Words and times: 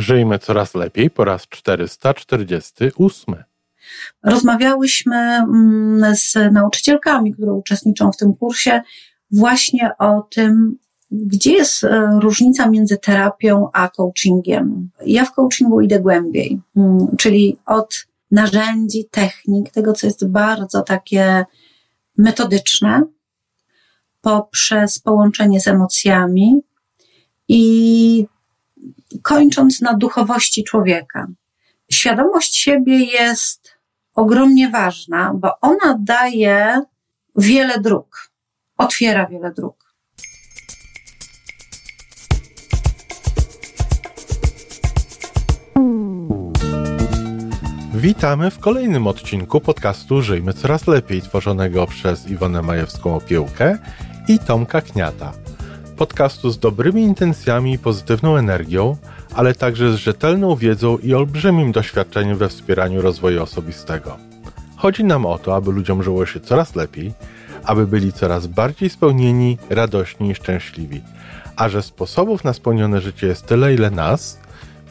Żyjmy 0.00 0.38
coraz 0.38 0.74
lepiej 0.74 1.10
po 1.10 1.24
raz 1.24 1.48
448. 1.48 3.34
Rozmawiałyśmy 4.22 5.16
mm, 5.16 6.16
z 6.16 6.34
nauczycielkami, 6.52 7.32
które 7.32 7.52
uczestniczą 7.52 8.12
w 8.12 8.16
tym 8.16 8.34
kursie, 8.34 8.82
właśnie 9.30 9.90
o 9.98 10.22
tym, 10.22 10.78
gdzie 11.10 11.52
jest 11.52 11.84
e, 11.84 12.10
różnica 12.20 12.68
między 12.68 12.98
terapią 12.98 13.68
a 13.72 13.88
coachingiem. 13.88 14.90
Ja 15.06 15.24
w 15.24 15.32
coachingu 15.32 15.80
idę 15.80 16.00
głębiej, 16.00 16.60
mm, 16.76 17.06
czyli 17.18 17.58
od 17.66 18.06
narzędzi, 18.30 19.08
technik, 19.10 19.70
tego, 19.70 19.92
co 19.92 20.06
jest 20.06 20.28
bardzo 20.28 20.82
takie 20.82 21.44
metodyczne, 22.18 23.02
poprzez 24.20 24.98
połączenie 24.98 25.60
z 25.60 25.68
emocjami 25.68 26.60
i 27.48 28.26
kończąc 29.22 29.80
na 29.80 29.94
duchowości 29.94 30.64
człowieka. 30.64 31.26
Świadomość 31.90 32.56
siebie 32.56 32.98
jest 32.98 33.78
ogromnie 34.14 34.70
ważna, 34.70 35.32
bo 35.34 35.60
ona 35.60 35.98
daje 36.00 36.82
wiele 37.36 37.80
dróg, 37.80 38.30
otwiera 38.76 39.26
wiele 39.26 39.52
dróg. 39.52 39.90
Witamy 47.94 48.50
w 48.50 48.58
kolejnym 48.58 49.06
odcinku 49.06 49.60
podcastu 49.60 50.22
Żyjmy 50.22 50.52
Coraz 50.52 50.86
Lepiej, 50.86 51.22
tworzonego 51.22 51.86
przez 51.86 52.28
Iwonę 52.28 52.60
Majewską-Opiełkę 52.60 53.78
i 54.28 54.38
Tomka 54.38 54.80
Kniata. 54.80 55.32
Podcastu 56.00 56.50
z 56.50 56.58
dobrymi 56.58 57.02
intencjami 57.02 57.72
i 57.72 57.78
pozytywną 57.78 58.36
energią, 58.36 58.96
ale 59.34 59.54
także 59.54 59.92
z 59.92 59.96
rzetelną 59.96 60.56
wiedzą 60.56 60.98
i 60.98 61.14
olbrzymim 61.14 61.72
doświadczeniem 61.72 62.36
we 62.36 62.48
wspieraniu 62.48 63.02
rozwoju 63.02 63.42
osobistego. 63.42 64.16
Chodzi 64.76 65.04
nam 65.04 65.26
o 65.26 65.38
to, 65.38 65.54
aby 65.54 65.72
ludziom 65.72 66.02
żyło 66.02 66.26
się 66.26 66.40
coraz 66.40 66.76
lepiej, 66.76 67.12
aby 67.64 67.86
byli 67.86 68.12
coraz 68.12 68.46
bardziej 68.46 68.90
spełnieni, 68.90 69.58
radośni 69.70 70.30
i 70.30 70.34
szczęśliwi. 70.34 71.02
A 71.56 71.68
że 71.68 71.82
sposobów 71.82 72.44
na 72.44 72.52
spełnione 72.52 73.00
życie 73.00 73.26
jest 73.26 73.46
tyle, 73.46 73.74
ile 73.74 73.90
nas, 73.90 74.40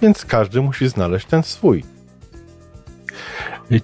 więc 0.02 0.26
każdy 0.26 0.62
musi 0.62 0.90
znaleźć 0.90 1.28
ten 1.28 1.44
swój. 1.44 1.84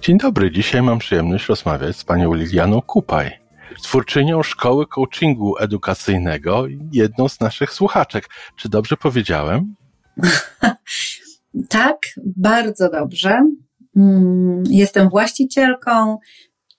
Dzień 0.02 0.18
dobry, 0.18 0.50
dzisiaj 0.50 0.82
mam 0.82 0.98
przyjemność 0.98 1.46
rozmawiać 1.48 1.96
z 1.96 2.04
panią 2.04 2.34
Lilianą 2.34 2.82
Kupaj, 2.82 3.45
twórczynią 3.82 4.42
szkoły 4.42 4.86
coachingu 4.86 5.58
edukacyjnego, 5.58 6.64
jedną 6.92 7.28
z 7.28 7.40
naszych 7.40 7.72
słuchaczek. 7.72 8.28
Czy 8.56 8.68
dobrze 8.68 8.96
powiedziałem? 8.96 9.74
tak, 11.68 11.96
bardzo 12.26 12.90
dobrze. 12.90 13.50
Mm, 13.96 14.64
jestem 14.70 15.08
właścicielką, 15.08 16.18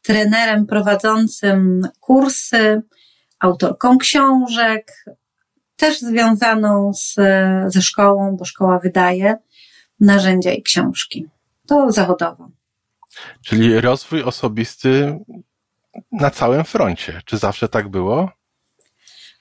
trenerem 0.01 0.65
prowadzącym 0.65 1.81
kursy, 1.99 2.81
autorką 3.39 3.97
książek, 3.97 5.05
też 5.75 5.99
związaną 5.99 6.93
z, 6.93 7.15
ze 7.73 7.81
szkołą, 7.81 8.35
bo 8.37 8.45
szkoła 8.45 8.79
wydaje 8.79 9.35
narzędzia 9.99 10.51
i 10.51 10.63
książki. 10.63 11.25
To 11.67 11.91
zawodowo. 11.91 12.49
Czyli 13.45 13.81
rozwój 13.81 14.23
osobisty 14.23 15.19
na 16.11 16.29
całym 16.29 16.63
froncie. 16.63 17.21
Czy 17.25 17.37
zawsze 17.37 17.67
tak 17.67 17.87
było? 17.87 18.31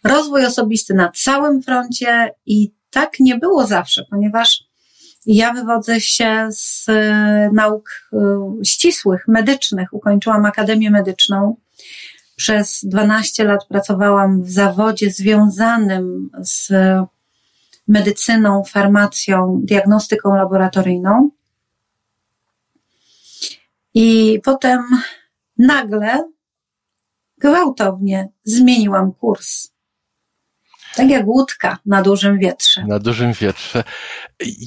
Rozwój 0.04 0.46
osobisty 0.46 0.94
na 0.94 1.12
całym 1.14 1.62
froncie 1.62 2.34
i 2.46 2.72
tak 2.90 3.20
nie 3.20 3.38
było 3.38 3.66
zawsze, 3.66 4.04
ponieważ 4.10 4.64
ja 5.26 5.52
wywodzę 5.52 6.00
się 6.00 6.48
z 6.50 6.88
e, 6.88 7.50
nauk 7.52 7.90
e, 8.12 8.18
ścisłych, 8.64 9.28
medycznych. 9.28 9.88
Ukończyłam 9.92 10.44
Akademię 10.44 10.90
Medyczną. 10.90 11.56
Przez 12.36 12.80
12 12.84 13.44
lat 13.44 13.66
pracowałam 13.68 14.42
w 14.42 14.50
zawodzie 14.50 15.10
związanym 15.10 16.30
z 16.40 16.72
medycyną, 17.88 18.64
farmacją, 18.64 19.60
diagnostyką 19.64 20.36
laboratoryjną. 20.36 21.30
I 23.94 24.40
potem 24.44 24.82
nagle, 25.58 26.24
gwałtownie 27.38 28.28
zmieniłam 28.44 29.12
kurs. 29.12 29.76
Tak 30.96 31.10
jak 31.10 31.26
łódka 31.26 31.78
na 31.86 32.02
dużym 32.02 32.38
wietrze. 32.38 32.84
Na 32.86 32.98
dużym 32.98 33.32
wietrze. 33.32 33.84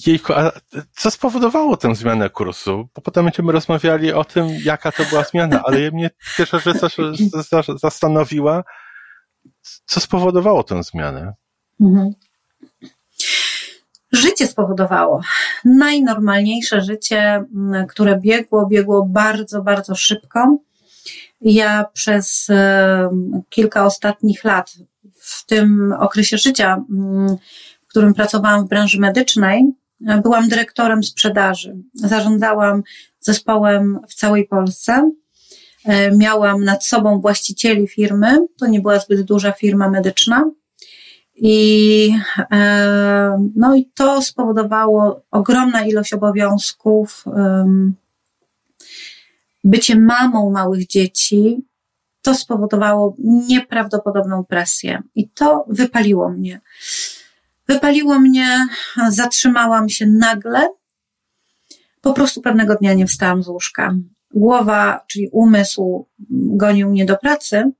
Jejku, 0.07 0.34
a 0.34 0.52
co 0.91 1.12
spowodowało 1.12 1.78
tę 1.78 1.96
zmianę 1.96 2.29
kursu? 2.29 2.90
Bo 2.96 3.02
potem 3.02 3.25
będziemy 3.25 3.52
rozmawiali 3.52 4.13
o 4.13 4.25
tym, 4.25 4.47
jaka 4.63 4.91
to 4.91 5.03
była 5.09 5.24
zmiana, 5.24 5.62
ale 5.63 5.79
mnie 5.91 6.09
pierwsza 6.38 6.59
rzecz 6.59 6.78
zastanowiła, 7.81 8.63
co 9.85 10.00
spowodowało 10.00 10.63
tę 10.63 10.84
zmianę. 10.84 11.34
Mhm. 11.81 12.13
Życie 14.12 14.47
spowodowało. 14.47 15.22
Najnormalniejsze 15.66 16.81
życie, 16.81 17.44
które 17.90 18.19
biegło, 18.19 18.68
biegło 18.68 19.06
bardzo, 19.06 19.62
bardzo 19.62 19.96
szybko. 19.96 20.58
Ja 21.42 21.86
przez 21.94 22.48
kilka 23.50 23.86
ostatnich 23.86 24.44
lat 24.44 24.74
w 25.20 25.46
tym 25.46 25.94
okresie 26.00 26.38
życia, 26.38 26.84
mm, 26.90 27.38
w 27.82 27.88
którym 27.88 28.14
pracowałam 28.14 28.66
w 28.66 28.70
branży 28.70 29.00
medycznej, 29.00 29.74
byłam 30.24 30.50
dyrektorem 30.50 31.04
sprzedaży. 31.04 31.78
Zarządzałam 31.94 32.84
zespołem 33.20 34.00
w 34.10 34.14
całej 34.14 34.48
Polsce. 34.48 35.12
E, 35.86 36.18
miałam 36.18 36.64
nad 36.64 36.86
sobą 36.86 37.22
właścicieli 37.22 37.88
firmy. 37.88 38.38
To 38.60 38.68
nie 38.68 38.82
była 38.82 39.00
zbyt 39.00 39.22
duża 39.22 39.52
firma 39.52 39.90
medyczna. 39.90 40.52
I, 41.36 42.14
e, 42.52 43.50
no 43.56 43.76
i 43.76 43.90
to 43.96 44.22
spowodowało 44.22 45.22
ogromna 45.32 45.86
ilość 45.86 46.14
obowiązków. 46.14 47.26
Bycie 49.69 50.00
mamą 50.00 50.52
małych 50.52 50.88
dzieci, 50.88 51.66
to 52.22 52.35
spowodowało 52.35 53.16
nieprawdopodobną 53.19 54.46
presję 54.46 55.02
i 55.16 55.30
to 55.30 55.66
wypaliło 55.68 56.30
mnie. 56.30 56.62
Wypaliło 57.68 58.19
mnie, 58.19 58.68
zatrzymałam 59.09 59.90
się 59.90 60.06
nagle. 60.06 60.69
Po 62.02 62.13
prostu 62.13 62.41
pewnego 62.41 62.75
dnia 62.75 62.94
nie 62.94 63.08
wstałam 63.08 63.44
z 63.44 63.47
łóżka. 63.47 63.96
Głowa, 64.34 65.06
czyli 65.08 65.29
umysł 65.31 66.08
gonił 66.29 66.90
mnie 66.90 67.06
do 67.06 67.18
pracy, 67.18 67.72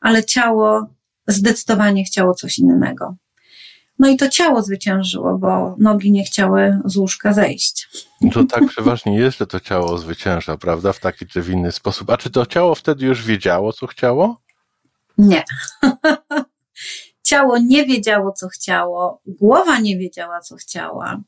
ale 0.00 0.24
ciało 0.24 0.86
zdecydowanie 1.26 2.04
chciało 2.04 2.34
coś 2.34 2.58
innego. 2.58 3.16
No 3.98 4.08
i 4.08 4.16
to 4.16 4.28
ciało 4.28 4.62
zwyciężyło, 4.62 5.38
bo 5.38 5.76
nogi 5.78 6.12
nie 6.12 6.24
chciały 6.24 6.78
z 6.84 6.96
łóżka 6.96 7.32
zejść. 7.32 7.88
To 8.32 8.44
tak 8.44 8.66
przeważnie 8.66 9.16
jest, 9.16 9.38
że 9.38 9.46
to 9.46 9.60
ciało 9.60 9.98
zwycięża, 9.98 10.56
prawda? 10.56 10.92
W 10.92 11.00
taki 11.00 11.26
czy 11.26 11.42
w 11.42 11.50
inny 11.50 11.72
sposób. 11.72 12.10
A 12.10 12.16
czy 12.16 12.30
to 12.30 12.46
ciało 12.46 12.74
wtedy 12.74 13.06
już 13.06 13.24
wiedziało, 13.24 13.72
co 13.72 13.86
chciało? 13.86 14.40
Nie. 15.18 15.44
ciało 17.22 17.58
nie 17.58 17.86
wiedziało, 17.86 18.32
co 18.32 18.48
chciało, 18.48 19.20
głowa 19.26 19.78
nie 19.78 19.98
wiedziała, 19.98 20.40
co 20.40 20.56
chciała. 20.56 21.20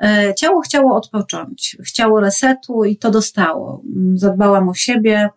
E, 0.00 0.34
ciało 0.34 0.60
chciało 0.60 0.96
odpocząć, 0.96 1.76
chciało 1.84 2.20
resetu 2.20 2.84
i 2.84 2.96
to 2.96 3.10
dostało. 3.10 3.82
Mm, 3.96 4.18
zadbałam 4.18 4.68
o 4.68 4.74
siebie. 4.74 5.28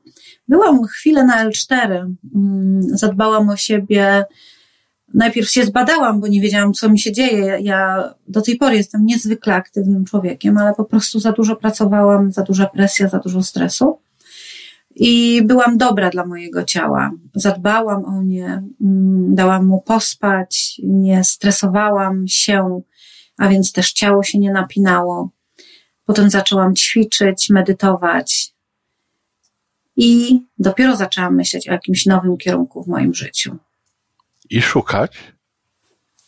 Byłam 0.47 0.83
chwilę 0.83 1.23
na 1.23 1.45
L4, 1.45 2.13
mm, 2.35 2.81
zadbałam 2.81 3.49
o 3.49 3.57
siebie 3.57 4.25
najpierw 5.13 5.49
się 5.49 5.65
zbadałam, 5.65 6.19
bo 6.19 6.27
nie 6.27 6.41
wiedziałam, 6.41 6.73
co 6.73 6.89
mi 6.89 6.99
się 6.99 7.11
dzieje. 7.11 7.57
Ja 7.61 8.03
do 8.27 8.41
tej 8.41 8.55
pory 8.55 8.77
jestem 8.77 9.05
niezwykle 9.05 9.53
aktywnym 9.55 10.05
człowiekiem, 10.05 10.57
ale 10.57 10.73
po 10.73 10.85
prostu 10.85 11.19
za 11.19 11.31
dużo 11.31 11.55
pracowałam, 11.55 12.31
za 12.31 12.41
duża 12.41 12.65
presja, 12.65 13.07
za 13.07 13.19
dużo 13.19 13.43
stresu. 13.43 13.99
I 14.95 15.41
byłam 15.45 15.77
dobra 15.77 16.09
dla 16.09 16.25
mojego 16.25 16.63
ciała. 16.63 17.11
Zadbałam 17.35 18.05
o 18.05 18.23
nie, 18.23 18.63
mm, 18.81 19.35
dałam 19.35 19.65
mu 19.65 19.81
pospać, 19.81 20.81
nie 20.83 21.23
stresowałam 21.23 22.27
się, 22.27 22.81
a 23.37 23.49
więc 23.49 23.71
też 23.71 23.93
ciało 23.93 24.23
się 24.23 24.39
nie 24.39 24.51
napinało. 24.51 25.31
Potem 26.05 26.29
zaczęłam 26.29 26.75
ćwiczyć, 26.75 27.49
medytować. 27.49 28.53
I 29.95 30.41
dopiero 30.57 30.95
zaczęłam 30.95 31.35
myśleć 31.35 31.69
o 31.69 31.71
jakimś 31.71 32.05
nowym 32.05 32.37
kierunku 32.37 32.83
w 32.83 32.87
moim 32.87 33.13
życiu. 33.13 33.57
I 34.51 34.61
szukać? 34.61 35.33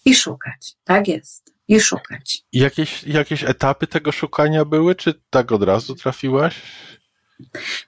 I 0.05 0.15
szukać, 0.15 0.75
tak 0.83 1.07
jest. 1.07 1.53
I 1.67 1.79
szukać. 1.79 2.43
Jakieś, 2.53 3.03
jakieś 3.03 3.43
etapy 3.43 3.87
tego 3.87 4.11
szukania 4.11 4.65
były, 4.65 4.95
czy 4.95 5.13
tak 5.29 5.51
od 5.51 5.63
razu 5.63 5.95
trafiłaś? 5.95 6.61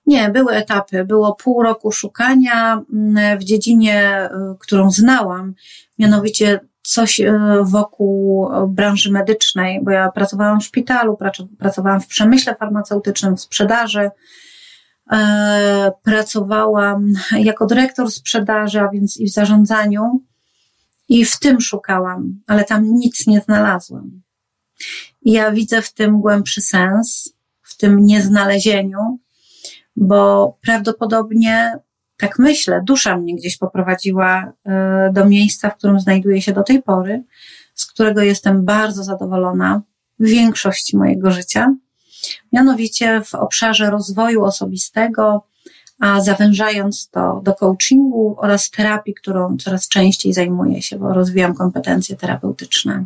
Nie, 0.05 0.29
były 0.29 0.53
etapy. 0.53 1.05
Było 1.05 1.35
pół 1.35 1.63
roku 1.63 1.91
szukania 1.91 2.81
mm, 2.93 3.39
w 3.39 3.43
dziedzinie, 3.43 4.29
y, 4.31 4.57
którą 4.59 4.91
znałam, 4.91 5.53
mianowicie 5.99 6.59
coś 6.81 7.19
e, 7.19 7.33
wokół 7.63 8.49
branży 8.67 9.11
medycznej, 9.11 9.79
bo 9.83 9.91
ja 9.91 10.11
pracowałam 10.11 10.61
w 10.61 10.65
szpitalu, 10.65 11.17
pracowałam 11.59 12.01
w 12.01 12.07
przemyśle 12.07 12.55
farmaceutycznym, 12.55 13.37
w 13.37 13.41
sprzedaży. 13.41 14.09
E, 15.11 15.91
pracowałam 16.03 17.07
jako 17.39 17.65
dyrektor 17.65 18.11
sprzedaży, 18.11 18.79
a 18.81 18.89
więc 18.89 19.17
i 19.17 19.25
w 19.25 19.33
zarządzaniu, 19.33 20.21
i 21.09 21.25
w 21.25 21.39
tym 21.39 21.61
szukałam, 21.61 22.41
ale 22.47 22.63
tam 22.63 22.93
nic 22.93 23.27
nie 23.27 23.41
znalazłam. 23.41 24.21
I 25.21 25.31
ja 25.31 25.51
widzę 25.51 25.81
w 25.81 25.93
tym 25.93 26.21
głębszy 26.21 26.61
sens, 26.61 27.33
w 27.61 27.77
tym 27.77 28.05
nieznalezieniu, 28.05 29.19
bo 29.95 30.57
prawdopodobnie, 30.61 31.79
tak 32.17 32.39
myślę, 32.39 32.81
dusza 32.85 33.17
mnie 33.17 33.35
gdzieś 33.35 33.57
poprowadziła 33.57 34.53
e, 34.65 35.09
do 35.13 35.25
miejsca, 35.25 35.69
w 35.69 35.77
którym 35.77 35.99
znajduję 35.99 36.41
się 36.41 36.53
do 36.53 36.63
tej 36.63 36.83
pory, 36.83 37.23
z 37.73 37.85
którego 37.85 38.21
jestem 38.21 38.65
bardzo 38.65 39.03
zadowolona 39.03 39.81
większości 40.19 40.97
mojego 40.97 41.31
życia, 41.31 41.75
mianowicie 42.53 43.21
w 43.25 43.35
obszarze 43.35 43.89
rozwoju 43.89 44.43
osobistego, 44.43 45.45
a 45.99 46.21
zawężając 46.21 47.09
to 47.09 47.41
do 47.43 47.53
coachingu 47.53 48.35
oraz 48.39 48.69
terapii, 48.69 49.13
którą 49.13 49.57
coraz 49.57 49.87
częściej 49.87 50.33
zajmuję 50.33 50.81
się, 50.81 50.99
bo 50.99 51.13
rozwijam 51.13 51.53
kompetencje 51.53 52.15
terapeutyczne. 52.15 53.05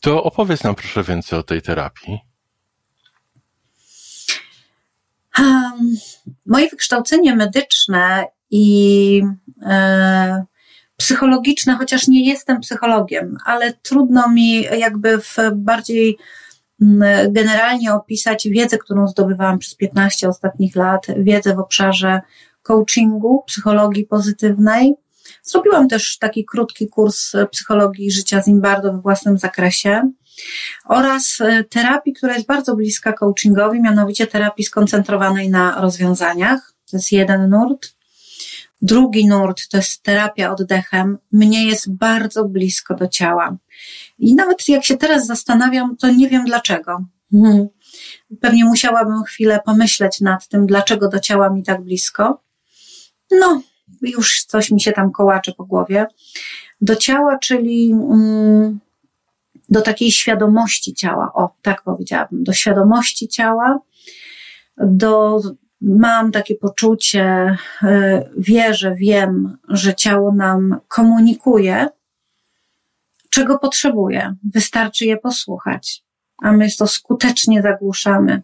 To 0.00 0.24
opowiedz 0.24 0.64
nam 0.64 0.74
proszę 0.74 1.02
więcej 1.02 1.38
o 1.38 1.42
tej 1.42 1.62
terapii. 1.62 2.18
Um, 5.38 5.96
moje 6.46 6.68
wykształcenie 6.68 7.36
medyczne 7.36 8.26
i 8.50 9.22
e, 9.62 10.44
psychologiczne, 10.96 11.76
chociaż 11.76 12.08
nie 12.08 12.28
jestem 12.28 12.60
psychologiem, 12.60 13.36
ale 13.44 13.72
trudno 13.72 14.28
mi 14.28 14.62
jakby 14.62 15.18
w 15.18 15.36
bardziej 15.54 16.18
generalnie 17.28 17.94
opisać 17.94 18.48
wiedzę, 18.48 18.78
którą 18.78 19.08
zdobywałam 19.08 19.58
przez 19.58 19.74
15 19.74 20.28
ostatnich 20.28 20.76
lat, 20.76 21.06
wiedzę 21.16 21.54
w 21.54 21.58
obszarze 21.58 22.20
coachingu, 22.62 23.42
psychologii 23.46 24.06
pozytywnej. 24.06 24.94
Zrobiłam 25.42 25.88
też 25.88 26.18
taki 26.18 26.44
krótki 26.44 26.88
kurs 26.88 27.32
psychologii 27.50 28.10
życia 28.10 28.42
Zimbardo 28.42 28.92
we 28.92 29.00
własnym 29.00 29.38
zakresie 29.38 30.10
oraz 30.84 31.38
e, 31.40 31.64
terapii, 31.64 32.12
która 32.12 32.34
jest 32.34 32.46
bardzo 32.46 32.76
bliska 32.76 33.12
coachingowi, 33.12 33.82
mianowicie 33.82 34.26
terapii 34.26 34.64
skoncentrowanej 34.64 35.50
na 35.50 35.80
rozwiązaniach. 35.80 36.74
To 36.90 36.96
jest 36.96 37.12
jeden 37.12 37.50
nurt. 37.50 37.94
Drugi 38.84 39.26
nurt 39.26 39.68
to 39.68 39.76
jest 39.76 40.02
terapia 40.02 40.50
oddechem. 40.52 41.18
Mnie 41.32 41.66
jest 41.66 41.92
bardzo 41.92 42.44
blisko 42.44 42.94
do 42.94 43.08
ciała. 43.08 43.56
I 44.18 44.34
nawet 44.34 44.68
jak 44.68 44.84
się 44.84 44.96
teraz 44.96 45.26
zastanawiam, 45.26 45.96
to 45.96 46.10
nie 46.10 46.28
wiem 46.28 46.44
dlaczego. 46.44 47.04
Mhm. 47.32 47.68
Pewnie 48.40 48.64
musiałabym 48.64 49.22
chwilę 49.22 49.60
pomyśleć 49.64 50.20
nad 50.20 50.48
tym, 50.48 50.66
dlaczego 50.66 51.08
do 51.08 51.20
ciała 51.20 51.50
mi 51.50 51.62
tak 51.62 51.82
blisko. 51.82 52.40
No, 53.30 53.62
już 54.02 54.44
coś 54.44 54.70
mi 54.70 54.80
się 54.80 54.92
tam 54.92 55.12
kołacze 55.12 55.52
po 55.52 55.64
głowie. 55.64 56.06
Do 56.80 56.96
ciała, 56.96 57.38
czyli 57.38 57.92
mm, 57.92 58.80
do 59.68 59.80
takiej 59.80 60.12
świadomości 60.12 60.94
ciała. 60.94 61.32
O, 61.34 61.50
tak 61.62 61.82
powiedziałabym. 61.82 62.44
Do 62.44 62.52
świadomości 62.52 63.28
ciała, 63.28 63.78
do, 64.76 65.40
mam 65.84 66.32
takie 66.32 66.54
poczucie, 66.54 67.56
y, 67.82 67.86
wierzę, 68.38 68.94
wiem, 68.94 69.56
że 69.68 69.94
ciało 69.94 70.32
nam 70.32 70.80
komunikuje, 70.88 71.88
czego 73.30 73.58
potrzebuje. 73.58 74.34
Wystarczy 74.54 75.04
je 75.04 75.16
posłuchać, 75.16 76.04
a 76.42 76.52
my 76.52 76.68
to 76.78 76.86
skutecznie 76.86 77.62
zagłuszamy 77.62 78.42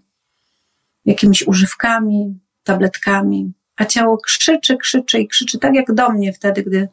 jakimiś 1.05 1.47
używkami, 1.47 2.41
tabletkami, 2.65 3.53
a 3.77 3.85
ciało 3.85 4.19
krzyczy, 4.19 4.77
krzyczy 4.77 5.19
i 5.19 5.29
krzyczy, 5.29 5.59
tak 5.59 5.75
jak 5.75 5.95
do 5.95 6.11
mnie 6.11 6.33
wtedy, 6.33 6.63
gdy 6.63 6.89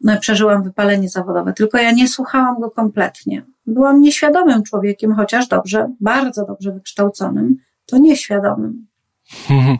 no, 0.00 0.18
przeżyłam 0.20 0.62
wypalenie 0.62 1.08
zawodowe, 1.08 1.52
tylko 1.52 1.78
ja 1.78 1.90
nie 1.90 2.08
słuchałam 2.08 2.60
go 2.60 2.70
kompletnie. 2.70 3.42
Byłam 3.66 4.00
nieświadomym 4.00 4.62
człowiekiem, 4.62 5.14
chociaż 5.14 5.48
dobrze, 5.48 5.90
bardzo 6.00 6.46
dobrze 6.46 6.72
wykształconym, 6.72 7.56
to 7.86 7.98
nieświadomym. 7.98 8.87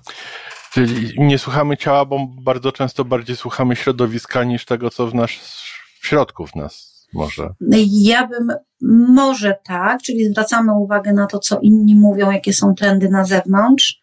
Czyli 0.72 1.12
nie 1.18 1.38
słuchamy 1.38 1.76
ciała, 1.76 2.04
bo 2.04 2.26
bardzo 2.40 2.72
często 2.72 3.04
bardziej 3.04 3.36
słuchamy 3.36 3.76
środowiska 3.76 4.44
niż 4.44 4.64
tego, 4.64 4.90
co 4.90 5.06
w 5.06 5.14
nas, 5.14 5.30
w 6.00 6.06
środku 6.06 6.46
w 6.46 6.54
nas 6.54 6.88
może. 7.12 7.54
Ja 7.90 8.26
bym, 8.26 8.48
może 9.14 9.58
tak, 9.64 10.02
czyli 10.02 10.28
zwracamy 10.28 10.72
uwagę 10.74 11.12
na 11.12 11.26
to, 11.26 11.38
co 11.38 11.60
inni 11.60 11.94
mówią, 11.94 12.30
jakie 12.30 12.52
są 12.52 12.74
trendy 12.74 13.08
na 13.08 13.24
zewnątrz. 13.24 14.00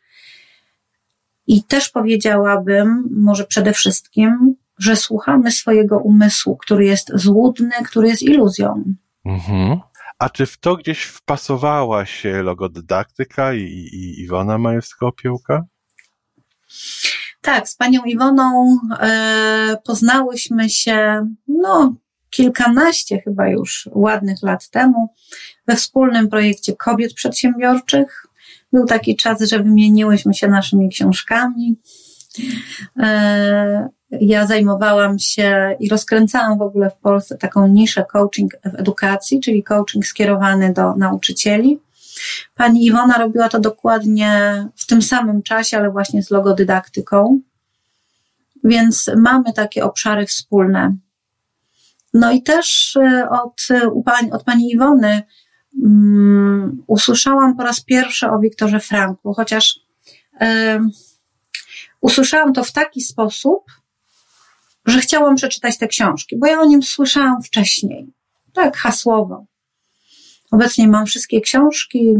I 1.47 1.63
też 1.63 1.89
powiedziałabym, 1.89 3.09
może 3.11 3.43
przede 3.43 3.73
wszystkim, 3.73 4.55
że 4.77 4.95
słuchamy 4.95 5.51
swojego 5.51 5.99
umysłu, 5.99 6.57
który 6.57 6.85
jest 6.85 7.11
złudny, 7.13 7.71
który 7.85 8.07
jest 8.07 8.23
iluzją. 8.23 8.83
Mhm. 9.25 9.79
A 10.19 10.29
czy 10.29 10.45
w 10.45 10.57
to 10.57 10.75
gdzieś 10.75 11.03
wpasowała 11.03 12.05
się 12.05 12.43
logodydaktyka 12.43 13.53
i, 13.53 13.61
i 13.61 14.21
Iwona 14.21 14.57
Majewska-Opiełka? 14.57 15.61
Tak, 17.41 17.69
z 17.69 17.75
panią 17.75 18.03
Iwoną 18.03 18.77
e, 18.99 19.77
poznałyśmy 19.85 20.69
się, 20.69 21.27
no, 21.47 21.95
kilkanaście 22.29 23.21
chyba 23.21 23.47
już 23.47 23.89
ładnych 23.91 24.43
lat 24.43 24.69
temu 24.69 25.13
we 25.67 25.75
wspólnym 25.75 26.29
projekcie 26.29 26.75
kobiet 26.75 27.13
przedsiębiorczych. 27.13 28.27
Był 28.73 28.85
taki 28.85 29.15
czas, 29.15 29.41
że 29.41 29.63
wymieniłyśmy 29.63 30.33
się 30.33 30.47
naszymi 30.47 30.89
książkami. 30.89 31.75
E, 32.99 33.89
ja 34.11 34.47
zajmowałam 34.47 35.19
się 35.19 35.75
i 35.79 35.89
rozkręcałam 35.89 36.57
w 36.57 36.61
ogóle 36.61 36.89
w 36.89 36.97
Polsce 36.97 37.37
taką 37.37 37.67
niszę 37.67 38.05
coaching 38.11 38.51
w 38.65 38.79
edukacji, 38.79 39.39
czyli 39.39 39.63
coaching 39.63 40.05
skierowany 40.05 40.73
do 40.73 40.95
nauczycieli. 40.95 41.79
Pani 42.55 42.85
Iwona 42.85 43.17
robiła 43.17 43.49
to 43.49 43.59
dokładnie 43.59 44.65
w 44.75 44.85
tym 44.85 45.01
samym 45.01 45.43
czasie, 45.43 45.77
ale 45.77 45.91
właśnie 45.91 46.23
z 46.23 46.31
logodydaktyką. 46.31 47.39
Więc 48.63 49.11
mamy 49.17 49.53
takie 49.53 49.85
obszary 49.85 50.25
wspólne. 50.25 50.95
No 52.13 52.31
i 52.31 52.43
też 52.43 52.97
e, 53.01 53.29
od, 53.29 53.67
od 54.31 54.43
pani 54.43 54.71
Iwony 54.71 55.23
um, 55.83 56.83
usłyszałam 56.87 57.57
po 57.57 57.63
raz 57.63 57.81
pierwszy 57.81 58.27
o 58.27 58.39
Wiktorze 58.39 58.79
Franklu, 58.79 59.33
chociaż 59.33 59.79
um, 60.41 60.89
usłyszałam 62.01 62.53
to 62.53 62.63
w 62.63 62.71
taki 62.71 63.01
sposób, 63.01 63.63
że 64.85 64.99
chciałam 64.99 65.35
przeczytać 65.35 65.77
te 65.77 65.87
książki, 65.87 66.37
bo 66.37 66.47
ja 66.47 66.59
o 66.59 66.65
nim 66.65 66.83
słyszałam 66.83 67.43
wcześniej, 67.43 68.07
tak 68.53 68.77
hasłowo. 68.77 69.45
Obecnie 70.51 70.87
mam 70.87 71.05
wszystkie 71.05 71.41
książki 71.41 72.13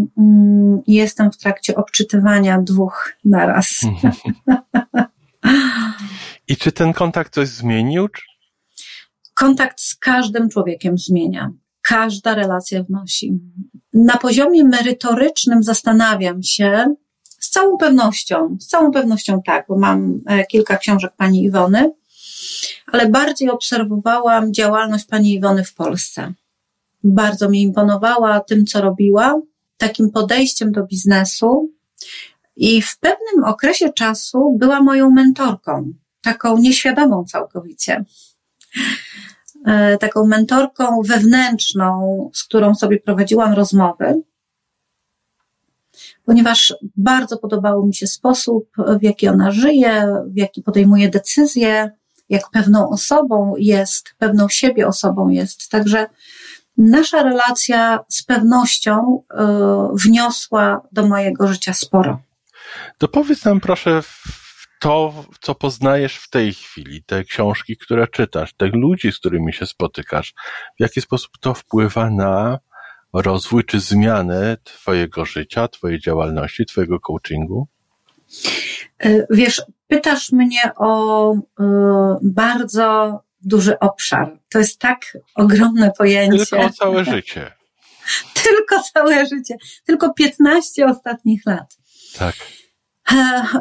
i 0.88 0.94
jestem 0.94 1.32
w 1.32 1.38
trakcie 1.38 1.76
obczytywania 1.76 2.62
dwóch 2.62 3.14
naraz. 3.26 3.80
I 6.48 6.58
czy 6.58 6.72
ten 6.72 6.94
kontakt 6.94 7.34
coś 7.34 7.48
zmienił? 7.48 8.08
kontakt 9.36 9.82
z 9.82 9.96
każdym 9.96 10.50
człowiekiem 10.50 10.98
zmienia. 10.98 11.52
Każda 11.82 12.36
relacja 12.36 12.84
wnosi. 12.84 13.40
Na 13.94 14.18
poziomie 14.18 14.64
merytorycznym 14.64 15.64
zastanawiam 15.64 16.44
się, 16.44 16.96
z 17.40 17.50
całą 17.50 17.78
pewnością, 17.78 18.58
z 18.60 18.68
całą 18.68 18.92
pewnością 18.92 19.42
tak, 19.46 19.66
bo 19.70 19.78
mam 19.78 20.20
e, 20.26 20.46
kilka 20.46 20.78
książek 20.78 21.14
pani 21.18 21.44
Iwony, 21.44 21.92
ale 22.92 23.10
bardziej 23.10 23.50
obserwowałam 23.50 24.54
działalność 24.54 25.06
pani 25.06 25.34
Iwony 25.34 25.64
w 25.64 25.74
Polsce. 25.74 26.34
Bardzo 27.04 27.50
mi 27.50 27.62
imponowała 27.62 28.40
tym, 28.40 28.66
co 28.66 28.82
robiła, 28.82 29.42
takim 29.78 30.12
podejściem 30.12 30.72
do 30.72 30.84
biznesu 30.84 31.70
i 32.56 32.82
w 32.82 33.00
pewnym 33.00 33.44
okresie 33.44 33.94
czasu 33.94 34.56
była 34.60 34.82
moją 34.82 35.12
mentorką, 35.12 35.94
taką 36.22 36.58
nieświadomą 36.58 37.26
całkowicie. 37.26 38.06
E, 39.66 39.98
taką 39.98 40.28
mentorką 40.28 41.02
wewnętrzną, 41.02 42.30
z 42.34 42.44
którą 42.44 42.76
sobie 42.76 43.00
prowadziłam 43.00 43.54
rozmowy, 43.54 44.22
ponieważ 46.26 46.74
bardzo 46.98 47.38
podobał 47.38 47.86
mi 47.86 47.96
się 47.96 48.08
sposób, 48.08 48.70
w 49.00 49.04
jaki 49.04 49.28
ona 49.28 49.52
żyje, 49.52 50.08
w 50.28 50.38
jaki 50.38 50.62
podejmuje 50.62 51.10
decyzje, 51.10 51.92
jak 52.30 52.50
pewną 52.50 52.90
osobą 52.90 53.54
jest, 53.58 54.16
pewną 54.18 54.50
siebie 54.50 54.88
osobą 54.88 55.30
jest. 55.30 55.70
Także 55.70 56.08
nasza 56.78 57.24
relacja 57.24 58.00
z 58.10 58.24
pewnością 58.24 59.24
y, 59.32 59.36
wniosła 59.94 60.82
do 60.92 61.08
mojego 61.08 61.48
życia 61.48 61.74
sporo. 61.74 62.22
To 62.98 63.08
powiedz 63.08 63.46
nam 63.46 63.60
proszę, 63.60 64.04
to, 64.80 65.26
co 65.42 65.56
poznajesz 65.56 66.16
w 66.16 66.30
tej 66.30 66.54
chwili, 66.54 67.04
te 67.04 67.24
książki, 67.24 67.78
które 67.78 68.08
czytasz, 68.08 68.54
tych 68.54 68.74
ludzi, 68.74 69.12
z 69.12 69.20
którymi 69.20 69.54
się 69.54 69.66
spotykasz, 69.66 70.34
w 70.78 70.82
jaki 70.82 71.02
sposób 71.02 71.32
to 71.40 71.54
wpływa 71.54 72.10
na 72.10 72.60
rozwój 73.14 73.64
czy 73.64 73.80
zmianę 73.80 74.58
Twojego 74.64 75.26
życia, 75.26 75.68
Twojej 75.68 76.00
działalności, 76.00 76.66
Twojego 76.66 77.00
coachingu? 77.00 77.68
E, 79.00 79.26
wiesz, 79.30 79.62
pytasz 79.88 80.32
mnie 80.32 80.72
o 80.76 81.34
y, 81.34 81.40
bardzo 82.22 83.20
duży 83.42 83.80
obszar. 83.80 84.40
To 84.50 84.60
jest 84.60 84.80
tak 84.80 85.18
ogromne 85.36 85.92
pojęcie. 85.98 86.46
Tylko 86.46 86.70
całe 86.70 87.06
życie. 87.16 87.52
Tylko 88.44 88.84
całe 88.94 89.26
życie. 89.26 89.56
Tylko 89.86 90.14
15 90.14 90.86
ostatnich 90.86 91.42
lat. 91.46 91.78
Tak. 92.18 92.36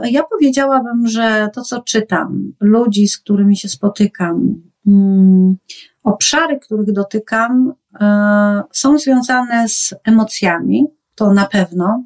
Ja 0.04 0.23
powiedziałabym, 0.23 1.07
że 1.07 1.49
to, 1.54 1.62
co 1.62 1.83
czytam, 1.83 2.52
ludzi, 2.61 3.09
z 3.09 3.19
którymi 3.19 3.57
się 3.57 3.69
spotykam, 3.69 4.62
mm, 4.87 5.57
obszary, 6.02 6.59
których 6.59 6.93
dotykam, 6.93 7.75
e, 8.00 8.62
są 8.73 8.99
związane 8.99 9.69
z 9.69 9.95
emocjami, 10.04 10.85
to 11.14 11.33
na 11.33 11.47
pewno, 11.47 12.04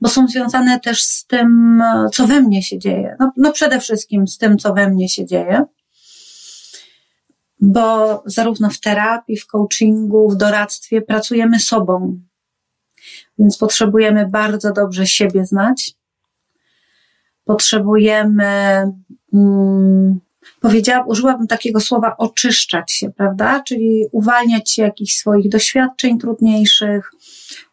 bo 0.00 0.08
są 0.08 0.28
związane 0.28 0.80
też 0.80 1.04
z 1.04 1.26
tym, 1.26 1.82
co 2.12 2.26
we 2.26 2.40
mnie 2.40 2.62
się 2.62 2.78
dzieje. 2.78 3.16
No, 3.20 3.32
no 3.36 3.52
przede 3.52 3.80
wszystkim 3.80 4.28
z 4.28 4.38
tym, 4.38 4.58
co 4.58 4.74
we 4.74 4.90
mnie 4.90 5.08
się 5.08 5.26
dzieje, 5.26 5.64
bo 7.60 8.22
zarówno 8.26 8.70
w 8.70 8.80
terapii, 8.80 9.36
w 9.36 9.46
coachingu, 9.46 10.30
w 10.30 10.36
doradztwie 10.36 11.02
pracujemy 11.02 11.60
sobą, 11.60 12.20
więc 13.38 13.58
potrzebujemy 13.58 14.28
bardzo 14.28 14.72
dobrze 14.72 15.06
siebie 15.06 15.46
znać. 15.46 15.94
Potrzebujemy, 17.44 18.82
um, 19.32 20.20
powiedziałam, 20.60 21.08
użyłabym 21.08 21.46
takiego 21.46 21.80
słowa 21.80 22.16
oczyszczać 22.16 22.92
się, 22.92 23.10
prawda? 23.10 23.62
Czyli 23.62 24.04
uwalniać 24.12 24.70
się 24.70 24.82
jakichś 24.82 25.14
swoich 25.14 25.48
doświadczeń 25.48 26.18
trudniejszych, 26.18 27.10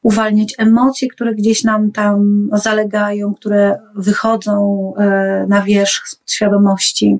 uwalniać 0.01 0.53
emocje, 0.57 1.07
które 1.07 1.35
gdzieś 1.35 1.63
nam 1.63 1.91
tam 1.91 2.49
zalegają, 2.53 3.33
które 3.33 3.79
wychodzą 3.95 4.93
e, 4.97 5.45
na 5.49 5.61
wierzch 5.61 6.07
z 6.07 6.33
świadomości. 6.33 7.17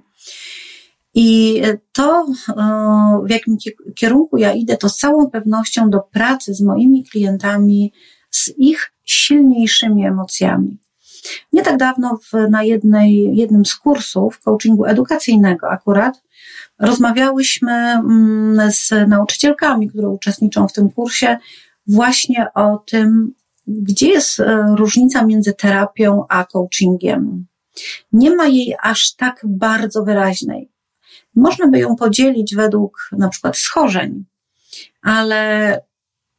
I 1.14 1.62
to, 1.92 2.26
e, 2.50 3.22
w 3.26 3.30
jakim 3.30 3.58
kierunku 3.96 4.38
ja 4.38 4.54
idę, 4.54 4.78
to 4.78 4.90
z 4.90 4.98
całą 4.98 5.30
pewnością 5.30 5.90
do 5.90 6.00
pracy 6.00 6.54
z 6.54 6.62
moimi 6.62 7.04
klientami, 7.04 7.94
z 8.32 8.52
ich 8.58 8.94
silniejszymi 9.04 10.06
emocjami. 10.06 10.83
Nie 11.54 11.62
tak 11.62 11.78
dawno 11.78 12.20
w, 12.32 12.50
na 12.50 12.64
jednej, 12.64 13.36
jednym 13.36 13.66
z 13.66 13.76
kursów 13.76 14.40
coachingu 14.40 14.86
edukacyjnego 14.86 15.70
akurat 15.70 16.24
rozmawiałyśmy 16.80 17.72
mm, 17.72 18.72
z 18.72 18.92
nauczycielkami, 19.08 19.90
które 19.90 20.10
uczestniczą 20.10 20.68
w 20.68 20.74
tym 20.74 20.90
kursie, 20.90 21.38
właśnie 21.88 22.48
o 22.56 22.78
tym, 22.78 23.34
gdzie 23.68 24.08
jest 24.08 24.40
e, 24.40 24.66
różnica 24.78 25.26
między 25.26 25.54
terapią 25.54 26.26
a 26.30 26.46
coachingiem. 26.46 27.46
Nie 28.12 28.36
ma 28.36 28.48
jej 28.48 28.76
aż 28.82 29.16
tak 29.16 29.42
bardzo 29.44 30.04
wyraźnej. 30.04 30.72
Można 31.36 31.68
by 31.68 31.80
ją 31.80 31.96
podzielić 31.96 32.56
według 32.56 33.10
na 33.12 33.30
przykład 33.30 33.58
schorzeń, 33.58 34.26
ale 35.02 35.82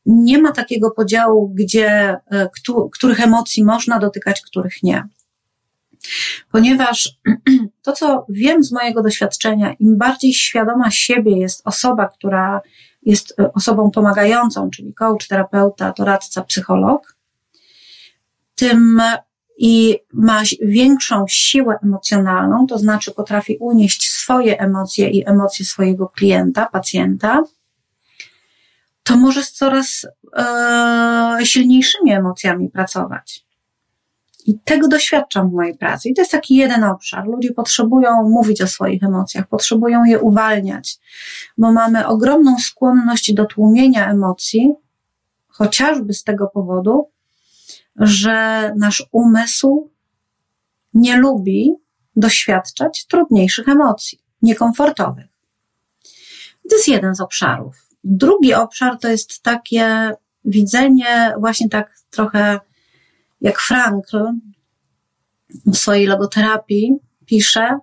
nie 0.07 0.39
ma 0.39 0.53
takiego 0.53 0.91
podziału, 0.91 1.49
gdzie, 1.55 2.17
e, 2.31 2.49
których 2.93 3.21
emocji 3.21 3.65
można 3.65 3.99
dotykać, 3.99 4.43
których 4.43 4.83
nie. 4.83 5.09
Ponieważ 6.53 7.19
to, 7.83 7.93
co 7.93 8.27
wiem 8.29 8.65
z 8.65 8.73
mojego 8.73 9.03
doświadczenia, 9.03 9.73
im 9.73 9.99
bardziej 9.99 10.33
świadoma 10.33 10.91
siebie 10.91 11.39
jest 11.39 11.63
osoba, 11.65 12.09
która 12.09 12.61
jest 13.03 13.41
e, 13.41 13.53
osobą 13.53 13.91
pomagającą, 13.91 14.71
czyli 14.71 14.95
coach, 14.95 15.29
terapeuta, 15.29 15.93
doradca, 15.99 16.43
psycholog, 16.43 17.17
tym 18.55 19.03
i 19.59 19.99
ma 20.13 20.43
większą 20.63 21.25
siłę 21.29 21.79
emocjonalną, 21.83 22.67
to 22.67 22.79
znaczy 22.79 23.13
potrafi 23.13 23.57
unieść 23.61 24.11
swoje 24.11 24.61
emocje 24.61 25.11
i 25.11 25.29
emocje 25.29 25.65
swojego 25.65 26.09
klienta, 26.09 26.67
pacjenta, 26.67 27.43
to 29.05 29.17
może 29.17 29.43
z 29.43 29.53
coraz 29.53 30.07
e, 30.37 31.39
silniejszymi 31.47 32.13
emocjami 32.13 32.71
pracować. 32.71 33.45
I 34.47 34.59
tego 34.59 34.89
doświadczam 34.89 35.51
w 35.51 35.53
mojej 35.53 35.79
pracy. 35.79 36.09
I 36.09 36.15
to 36.15 36.23
jest 36.23 36.33
taki 36.33 36.55
jeden 36.55 36.85
obszar. 36.85 37.27
Ludzie 37.27 37.53
potrzebują 37.53 38.29
mówić 38.29 38.63
o 38.63 38.67
swoich 38.67 39.03
emocjach, 39.03 39.49
potrzebują 39.49 40.05
je 40.05 40.21
uwalniać, 40.21 40.99
bo 41.59 41.73
mamy 41.73 42.07
ogromną 42.07 42.59
skłonność 42.59 43.33
do 43.33 43.45
tłumienia 43.45 44.11
emocji, 44.11 44.75
chociażby 45.49 46.15
z 46.15 46.25
tego 46.25 46.47
powodu, 46.47 47.11
że 47.97 48.73
nasz 48.77 49.07
umysł 49.13 49.91
nie 50.95 51.17
lubi 51.17 51.75
doświadczać 52.17 53.07
trudniejszych 53.07 53.69
emocji, 53.69 54.19
niekomfortowych. 54.43 55.27
To 56.71 56.77
jest 56.77 56.89
jeden 56.89 57.15
z 57.15 57.21
obszarów. 57.21 57.84
Drugi 58.05 58.55
obszar 58.55 58.99
to 58.99 59.09
jest 59.09 59.43
takie 59.43 60.11
widzenie, 60.45 61.35
właśnie 61.39 61.69
tak 61.69 61.95
trochę 62.11 62.61
jak 63.41 63.59
Frankl 63.59 64.19
w 65.67 65.77
swojej 65.77 66.07
logoterapii 66.07 66.93
pisze, 67.27 67.79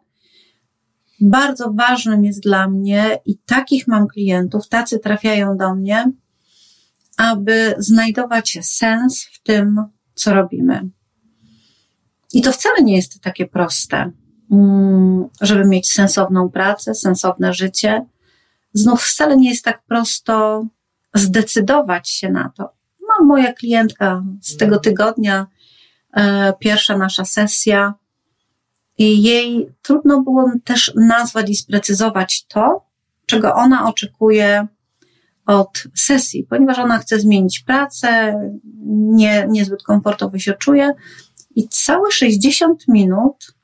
bardzo 1.21 1.73
ważnym 1.73 2.25
jest 2.25 2.43
dla 2.43 2.67
mnie 2.67 3.19
i 3.25 3.37
takich 3.37 3.87
mam 3.87 4.07
klientów, 4.07 4.67
tacy 4.67 4.99
trafiają 4.99 5.57
do 5.57 5.75
mnie, 5.75 6.11
aby 7.17 7.75
znajdować 7.77 8.57
sens 8.61 9.25
w 9.33 9.43
tym, 9.43 9.83
co 10.13 10.33
robimy. 10.33 10.89
I 12.33 12.41
to 12.41 12.51
wcale 12.51 12.83
nie 12.83 12.95
jest 12.95 13.21
takie 13.21 13.47
proste, 13.47 14.11
mm, 14.51 15.27
żeby 15.41 15.67
mieć 15.67 15.91
sensowną 15.91 16.49
pracę, 16.49 16.95
sensowne 16.95 17.53
życie. 17.53 18.05
Znów 18.73 19.03
wcale 19.03 19.37
nie 19.37 19.49
jest 19.49 19.65
tak 19.65 19.83
prosto 19.83 20.65
zdecydować 21.13 22.09
się 22.09 22.29
na 22.29 22.51
to. 22.57 22.73
No, 23.01 23.25
moja 23.25 23.53
klientka 23.53 24.23
z 24.41 24.57
tego 24.57 24.79
tygodnia, 24.79 25.47
e, 26.13 26.53
pierwsza 26.59 26.97
nasza 26.97 27.25
sesja, 27.25 27.93
i 28.97 29.23
jej 29.23 29.69
trudno 29.81 30.21
było 30.21 30.51
też 30.63 30.93
nazwać 30.95 31.49
i 31.49 31.55
sprecyzować 31.55 32.45
to, 32.45 32.85
czego 33.25 33.53
ona 33.53 33.87
oczekuje 33.89 34.67
od 35.45 35.83
sesji, 35.95 36.47
ponieważ 36.49 36.79
ona 36.79 36.97
chce 36.97 37.19
zmienić 37.19 37.59
pracę, 37.59 38.35
nie, 38.93 39.47
niezbyt 39.49 39.83
komfortowo 39.83 40.39
się 40.39 40.53
czuje. 40.53 40.93
I 41.55 41.67
całe 41.67 42.11
60 42.11 42.87
minut 42.87 43.55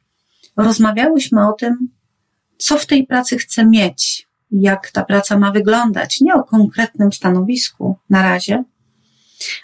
rozmawiałyśmy 0.58 1.48
o 1.48 1.54
tym, 1.54 1.90
co 2.58 2.78
w 2.78 2.86
tej 2.86 3.08
pracy 3.08 3.38
chce 3.38 3.66
mieć, 3.66 4.27
jak 4.52 4.92
ta 4.92 5.06
praca 5.06 5.40
ma 5.40 5.52
wyglądać. 5.52 6.22
Nie 6.22 6.34
o 6.34 6.44
konkretnym 6.44 7.14
stanowisku 7.14 7.98
na 8.10 8.22
razie, 8.22 8.64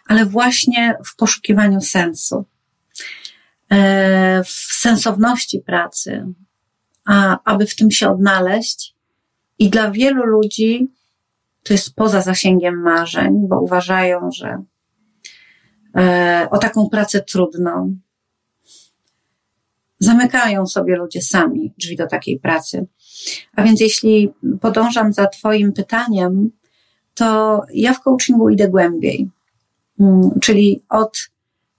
ale 0.08 0.26
właśnie 0.26 0.98
w 1.06 1.16
poszukiwaniu 1.16 1.82
sensu, 1.82 2.46
e, 3.70 4.44
w 4.44 4.50
sensowności 4.50 5.60
pracy, 5.60 6.26
a 7.06 7.40
aby 7.44 7.66
w 7.66 7.76
tym 7.76 7.92
się 7.92 8.10
odnaleźć. 8.10 8.96
I 9.60 9.70
dla 9.70 9.92
wielu 9.92 10.26
ludzi 10.26 10.92
to 11.64 11.74
jest 11.74 11.96
poza 11.96 12.22
zasięgiem 12.22 12.82
marzeń, 12.82 13.48
bo 13.48 13.62
uważają, 13.62 14.30
że 14.32 14.64
e, 15.98 16.48
o 16.52 16.58
taką 16.58 16.90
pracę 16.90 17.22
trudną. 17.22 17.98
Zamykają 20.00 20.68
sobie 20.68 20.96
ludzie 20.96 21.22
sami 21.22 21.74
drzwi 21.78 21.96
do 21.96 22.08
takiej 22.08 22.40
pracy. 22.40 22.88
A 23.56 23.64
więc 23.64 23.80
jeśli 23.80 24.34
podążam 24.62 25.14
za 25.14 25.28
Twoim 25.28 25.74
pytaniem, 25.74 26.52
to 27.14 27.62
ja 27.74 27.94
w 27.94 28.02
coachingu 28.02 28.50
idę 28.50 28.70
głębiej, 28.70 29.30
mm, 30.00 30.30
czyli 30.42 30.84
od 30.90 31.30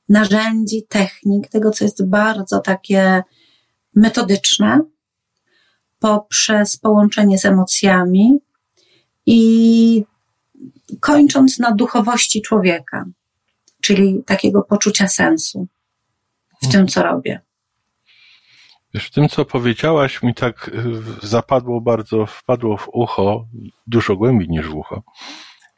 narzędzi, 0.08 0.86
technik, 0.88 1.48
tego, 1.48 1.70
co 1.70 1.84
jest 1.84 2.06
bardzo 2.06 2.60
takie 2.60 3.22
metodyczne, 3.94 4.80
poprzez 5.98 6.76
połączenie 6.76 7.38
z 7.38 7.44
emocjami, 7.44 8.38
i 9.26 10.04
kończąc 11.00 11.58
na 11.58 11.72
duchowości 11.72 12.42
człowieka, 12.42 13.04
czyli 13.80 14.22
takiego 14.26 14.62
poczucia 14.62 15.08
sensu 15.08 15.66
w 16.62 16.68
tym, 16.68 16.88
co 16.88 17.02
robię. 17.02 17.40
Wiesz, 18.94 19.06
w 19.06 19.10
tym, 19.10 19.28
co 19.28 19.44
powiedziałaś, 19.44 20.22
mi 20.22 20.34
tak 20.34 20.68
y, 21.22 21.26
zapadło 21.26 21.80
bardzo, 21.80 22.26
wpadło 22.26 22.76
w 22.76 22.88
ucho, 22.88 23.46
dużo 23.86 24.16
głębiej 24.16 24.48
niż 24.48 24.66
w 24.66 24.74
ucho. 24.74 25.02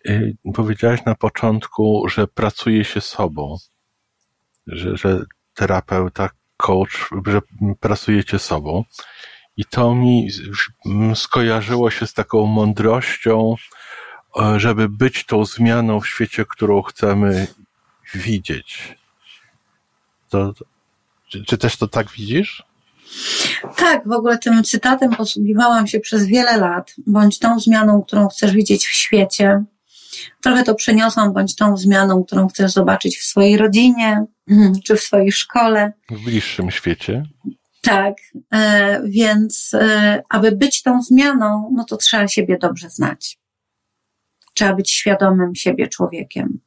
Y, 0.08 0.36
powiedziałaś 0.54 1.04
na 1.06 1.14
początku, 1.14 2.08
że 2.08 2.26
pracuje 2.26 2.84
się 2.84 3.00
sobą, 3.00 3.56
że, 4.66 4.96
że 4.96 5.24
terapeuta 5.54 6.30
coach, 6.56 7.10
że 7.26 7.40
pracujecie 7.80 8.38
sobą. 8.38 8.84
I 9.56 9.64
to 9.64 9.94
mi 9.94 10.28
skojarzyło 11.14 11.90
się 11.90 12.06
z 12.06 12.14
taką 12.14 12.46
mądrością, 12.46 13.54
żeby 14.56 14.88
być 14.88 15.24
tą 15.24 15.44
zmianą 15.44 16.00
w 16.00 16.08
świecie, 16.08 16.44
którą 16.48 16.82
chcemy 16.82 17.46
widzieć. 18.14 18.98
To, 20.28 20.54
czy, 21.28 21.44
czy 21.44 21.58
też 21.58 21.76
to 21.76 21.88
tak 21.88 22.10
widzisz? 22.10 22.64
Tak, 23.76 24.08
w 24.08 24.12
ogóle 24.12 24.38
tym 24.38 24.64
cytatem 24.64 25.10
posługiwałam 25.10 25.86
się 25.86 26.00
przez 26.00 26.26
wiele 26.26 26.56
lat, 26.56 26.94
bądź 27.06 27.38
tą 27.38 27.60
zmianą, 27.60 28.02
którą 28.02 28.28
chcesz 28.28 28.52
widzieć 28.52 28.86
w 28.86 28.92
świecie. 28.92 29.64
Trochę 30.42 30.64
to 30.64 30.74
przeniosłam, 30.74 31.32
bądź 31.32 31.56
tą 31.56 31.76
zmianą, 31.76 32.24
którą 32.24 32.48
chcesz 32.48 32.72
zobaczyć 32.72 33.18
w 33.18 33.24
swojej 33.24 33.56
rodzinie, 33.56 34.24
czy 34.84 34.96
w 34.96 35.00
swojej 35.00 35.32
szkole. 35.32 35.92
W 36.10 36.24
bliższym 36.24 36.70
świecie. 36.70 37.22
Tak, 37.82 38.14
e, 38.54 39.02
więc 39.04 39.74
e, 39.74 40.22
aby 40.28 40.52
być 40.52 40.82
tą 40.82 41.02
zmianą, 41.02 41.72
no 41.76 41.84
to 41.84 41.96
trzeba 41.96 42.28
siebie 42.28 42.58
dobrze 42.58 42.90
znać. 42.90 43.38
Trzeba 44.54 44.74
być 44.74 44.90
świadomym 44.90 45.54
siebie 45.54 45.88
człowiekiem. 45.88 46.60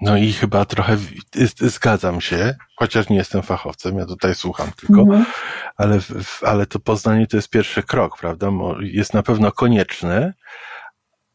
No 0.00 0.16
i 0.16 0.32
chyba 0.32 0.64
trochę 0.64 0.96
zgadzam 1.60 2.20
się, 2.20 2.54
chociaż 2.76 3.08
nie 3.08 3.16
jestem 3.16 3.42
fachowcem, 3.42 3.98
ja 3.98 4.06
tutaj 4.06 4.34
słucham 4.34 4.70
tylko, 4.76 5.00
mhm. 5.00 5.26
ale, 5.76 5.98
ale 6.42 6.66
to 6.66 6.78
poznanie 6.78 7.26
to 7.26 7.36
jest 7.36 7.50
pierwszy 7.50 7.82
krok, 7.82 8.18
prawda? 8.18 8.50
Jest 8.80 9.14
na 9.14 9.22
pewno 9.22 9.52
konieczny, 9.52 10.32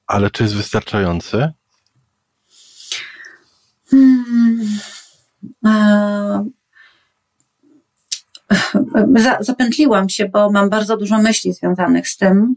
ale 0.08 0.32
czy 0.32 0.44
jest 0.44 0.56
wystarczający? 0.56 1.51
Hmm. 3.89 4.80
Zapętliłam 9.39 10.10
się, 10.10 10.25
bo 10.25 10.51
mam 10.51 10.70
bardzo 10.70 10.98
dużo 10.98 11.18
myśli 11.18 11.53
związanych 11.53 12.08
z 12.08 12.18
tym. 12.18 12.56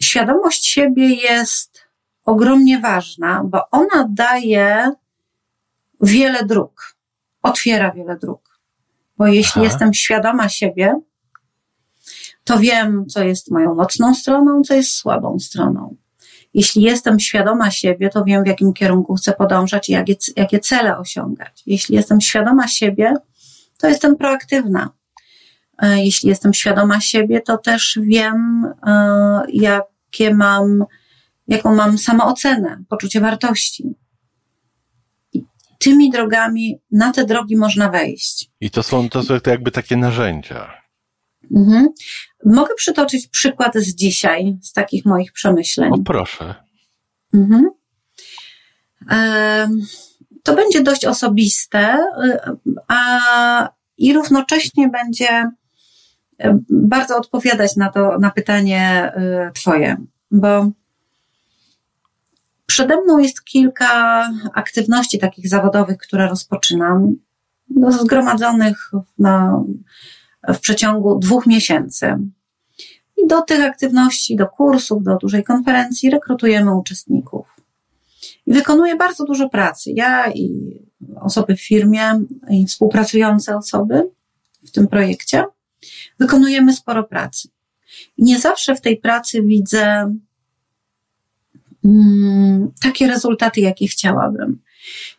Świadomość 0.00 0.66
siebie 0.66 1.14
jest 1.14 1.88
ogromnie 2.24 2.80
ważna, 2.80 3.42
bo 3.44 3.62
ona 3.70 4.08
daje 4.10 4.92
wiele 6.02 6.44
dróg, 6.44 6.96
otwiera 7.42 7.92
wiele 7.92 8.16
dróg. 8.16 8.60
Bo 9.18 9.26
jeśli 9.26 9.60
Aha. 9.60 9.64
jestem 9.64 9.94
świadoma 9.94 10.48
siebie, 10.48 11.00
to 12.44 12.58
wiem, 12.58 13.06
co 13.06 13.22
jest 13.22 13.50
moją 13.50 13.74
mocną 13.74 14.14
stroną, 14.14 14.62
co 14.62 14.74
jest 14.74 14.94
słabą 14.94 15.38
stroną. 15.38 15.96
Jeśli 16.54 16.82
jestem 16.82 17.20
świadoma 17.20 17.70
siebie, 17.70 18.08
to 18.08 18.24
wiem, 18.24 18.44
w 18.44 18.46
jakim 18.46 18.72
kierunku 18.72 19.14
chcę 19.14 19.32
podążać 19.32 19.88
i 19.88 19.92
jakie, 19.92 20.14
jakie 20.36 20.60
cele 20.60 20.98
osiągać. 20.98 21.62
Jeśli 21.66 21.96
jestem 21.96 22.20
świadoma 22.20 22.68
siebie, 22.68 23.14
to 23.78 23.88
jestem 23.88 24.16
proaktywna. 24.16 24.90
E, 25.78 26.04
jeśli 26.04 26.28
jestem 26.28 26.54
świadoma 26.54 27.00
siebie, 27.00 27.40
to 27.40 27.58
też 27.58 27.98
wiem, 28.02 28.66
e, 28.86 29.42
jakie 29.52 30.34
mam, 30.34 30.84
jaką 31.48 31.74
mam 31.74 31.98
samoocenę, 31.98 32.82
poczucie 32.88 33.20
wartości 33.20 34.01
tymi 35.82 36.10
drogami, 36.10 36.78
na 36.90 37.12
te 37.12 37.24
drogi 37.24 37.56
można 37.56 37.90
wejść. 37.90 38.50
I 38.60 38.70
to 38.70 38.82
są, 38.82 39.08
to 39.08 39.22
są 39.22 39.34
jakby 39.46 39.70
takie 39.70 39.96
narzędzia. 39.96 40.82
Mhm. 41.54 41.88
Mogę 42.44 42.74
przytoczyć 42.74 43.28
przykład 43.28 43.74
z 43.74 43.94
dzisiaj, 43.94 44.56
z 44.62 44.72
takich 44.72 45.04
moich 45.04 45.32
przemyśleń. 45.32 45.92
O 45.92 45.98
proszę. 45.98 46.54
Mhm. 47.34 47.70
E, 49.10 49.68
to 50.42 50.54
będzie 50.54 50.82
dość 50.82 51.04
osobiste, 51.04 51.98
a 52.88 53.68
i 53.98 54.12
równocześnie 54.12 54.88
będzie 54.88 55.50
bardzo 56.70 57.16
odpowiadać 57.16 57.76
na 57.76 57.88
to, 57.88 58.18
na 58.18 58.30
pytanie 58.30 59.12
e, 59.14 59.50
Twoje, 59.54 59.96
bo 60.30 60.70
Przede 62.72 63.00
mną 63.00 63.18
jest 63.18 63.44
kilka 63.44 64.28
aktywności 64.54 65.18
takich 65.18 65.48
zawodowych, 65.48 65.98
które 65.98 66.28
rozpoczynam, 66.28 67.16
no, 67.70 67.92
zgromadzonych 67.92 68.90
na, 69.18 69.62
w 70.48 70.58
przeciągu 70.58 71.18
dwóch 71.18 71.46
miesięcy. 71.46 72.16
I 73.16 73.26
do 73.26 73.42
tych 73.42 73.64
aktywności, 73.64 74.36
do 74.36 74.46
kursów, 74.46 75.02
do 75.02 75.16
dużej 75.16 75.44
konferencji 75.44 76.10
rekrutujemy 76.10 76.74
uczestników. 76.76 77.56
I 78.46 78.52
wykonuję 78.52 78.96
bardzo 78.96 79.24
dużo 79.24 79.48
pracy. 79.48 79.90
Ja 79.94 80.32
i 80.32 80.50
osoby 81.20 81.56
w 81.56 81.66
firmie, 81.66 82.20
i 82.50 82.66
współpracujące 82.66 83.56
osoby 83.56 84.10
w 84.66 84.70
tym 84.70 84.88
projekcie 84.88 85.44
wykonujemy 86.18 86.72
sporo 86.72 87.04
pracy. 87.04 87.48
I 88.16 88.24
nie 88.24 88.38
zawsze 88.38 88.74
w 88.74 88.80
tej 88.80 88.96
pracy 88.96 89.42
widzę 89.42 90.14
Mm, 91.84 92.72
takie 92.82 93.06
rezultaty, 93.06 93.60
jakie 93.60 93.86
chciałabym. 93.86 94.60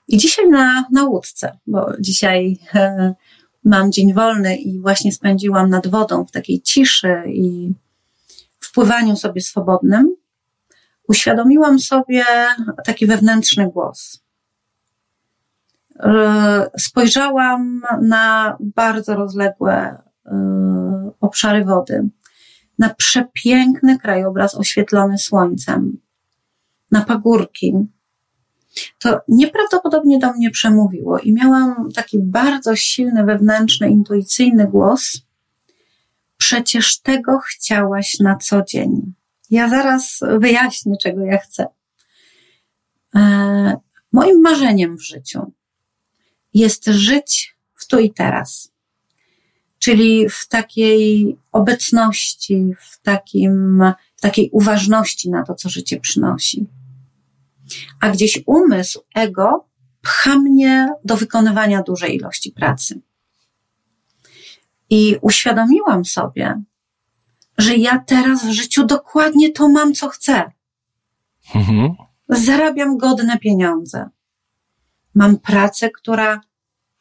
I 0.08 0.18
dzisiaj 0.18 0.50
na, 0.50 0.86
na 0.92 1.04
łódce, 1.04 1.58
bo 1.68 1.94
dzisiaj 2.00 2.58
e, 2.76 3.14
mam 3.64 3.92
dzień 3.92 4.14
wolny 4.14 4.56
i 4.56 4.80
właśnie 4.80 5.12
spędziłam 5.12 5.70
nad 5.70 5.88
wodą 5.88 6.26
w 6.26 6.32
takiej 6.32 6.62
ciszy 6.62 7.24
i 7.28 7.74
wpływaniu 8.60 9.16
sobie 9.16 9.42
swobodnym, 9.42 10.16
uświadomiłam 11.08 11.80
sobie 11.80 12.26
taki 12.86 13.08
wewnętrzny 13.08 13.70
głos. 13.70 14.24
E, 16.00 16.70
spojrzałam 16.80 17.82
na 18.02 18.58
bardzo 18.60 19.16
rozległe 19.16 19.98
e, 20.26 21.12
obszary 21.22 21.66
wody, 21.66 22.10
na 22.80 22.94
przepiękny 22.94 24.00
krajobraz 24.00 24.56
oświetlony 24.56 25.18
słońcem, 25.18 25.98
na 26.94 27.06
pagórki, 27.06 27.74
to 29.00 29.20
nieprawdopodobnie 29.28 30.20
do 30.20 30.34
mnie 30.34 30.52
przemówiło 30.52 31.20
i 31.20 31.34
miałam 31.34 31.92
taki 31.96 32.20
bardzo 32.20 32.76
silny, 32.76 33.26
wewnętrzny, 33.26 33.90
intuicyjny 33.90 34.68
głos. 34.68 35.22
Przecież 36.38 37.00
tego 37.00 37.40
chciałaś 37.40 38.20
na 38.20 38.36
co 38.36 38.64
dzień. 38.64 39.14
Ja 39.50 39.70
zaraz 39.70 40.20
wyjaśnię, 40.40 40.98
czego 41.02 41.22
ja 41.22 41.38
chcę. 41.38 41.66
E, 43.16 43.78
moim 44.12 44.42
marzeniem 44.42 44.98
w 44.98 45.02
życiu 45.02 45.52
jest 46.54 46.86
żyć 46.86 47.56
w 47.76 47.88
tu 47.88 48.00
i 48.00 48.14
teraz. 48.14 48.74
Czyli 49.80 50.30
w 50.30 50.48
takiej 50.48 51.38
obecności, 51.52 52.74
w, 52.80 53.02
takim, 53.02 53.84
w 54.16 54.22
takiej 54.22 54.50
uważności 54.52 55.30
na 55.30 55.44
to, 55.44 55.56
co 55.56 55.70
życie 55.70 56.00
przynosi 56.00 56.68
a 58.02 58.10
gdzieś 58.10 58.44
umysł, 58.46 59.02
ego 59.16 59.68
pcha 60.02 60.38
mnie 60.40 60.88
do 61.04 61.18
wykonywania 61.18 61.82
dużej 61.82 62.16
ilości 62.16 62.52
pracy. 62.52 63.02
I 64.90 65.18
uświadomiłam 65.22 66.06
sobie, 66.06 66.62
że 67.58 67.76
ja 67.76 68.00
teraz 68.00 68.46
w 68.46 68.52
życiu 68.52 68.86
dokładnie 68.86 69.52
to 69.52 69.70
mam, 69.70 69.94
co 69.94 70.10
chcę. 70.10 70.52
Mhm. 71.56 71.96
Zarabiam 72.30 72.98
godne 72.98 73.38
pieniądze. 73.40 74.10
Mam 75.16 75.40
pracę, 75.40 75.90
która 75.90 76.42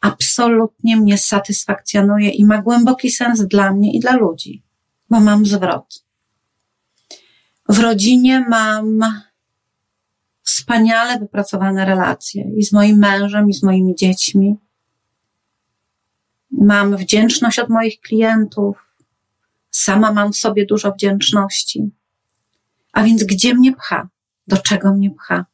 absolutnie 0.00 0.96
mnie 0.96 1.18
satysfakcjonuje 1.18 2.30
i 2.30 2.44
ma 2.44 2.62
głęboki 2.62 3.11
sens 3.11 3.46
dla 3.46 3.72
mnie 3.72 3.92
i 3.92 4.00
dla 4.00 4.16
ludzi, 4.16 4.62
bo 5.11 5.20
mam 5.20 5.46
zwrot. 5.46 6.04
W 7.68 7.78
rodzinie 7.78 8.46
mam 8.48 9.00
wspaniale 10.52 11.18
wypracowane 11.18 11.84
relacje 11.84 12.50
i 12.56 12.62
z 12.64 12.72
moim 12.72 12.98
mężem, 12.98 13.48
i 13.50 13.54
z 13.54 13.62
moimi 13.62 13.94
dziećmi. 13.94 14.56
Mam 16.50 16.96
wdzięczność 16.96 17.58
od 17.58 17.68
moich 17.68 18.00
klientów. 18.00 18.76
Sama 19.70 20.12
mam 20.12 20.32
w 20.32 20.36
sobie 20.36 20.66
dużo 20.66 20.92
wdzięczności. 20.92 21.90
A 22.92 23.02
więc 23.02 23.24
gdzie 23.24 23.54
mnie 23.54 23.72
pcha? 23.72 24.08
Do 24.46 24.56
czego 24.56 24.94
mnie 24.94 25.10
pcha? 25.10 25.46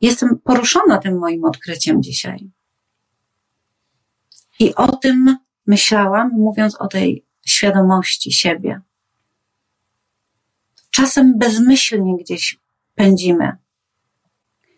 Jestem 0.00 0.38
poruszona 0.44 0.98
tym 0.98 1.18
moim 1.18 1.44
odkryciem 1.44 2.02
dzisiaj. 2.02 2.50
I 4.58 4.74
o 4.74 4.96
tym 4.96 5.36
myślałam, 5.66 6.30
mówiąc 6.32 6.74
o 6.80 6.86
tej 6.86 7.24
świadomości 7.46 8.32
siebie. 8.32 8.80
Czasem 10.90 11.38
bezmyślnie 11.38 12.16
gdzieś 12.16 12.65
pędzimy. 12.96 13.52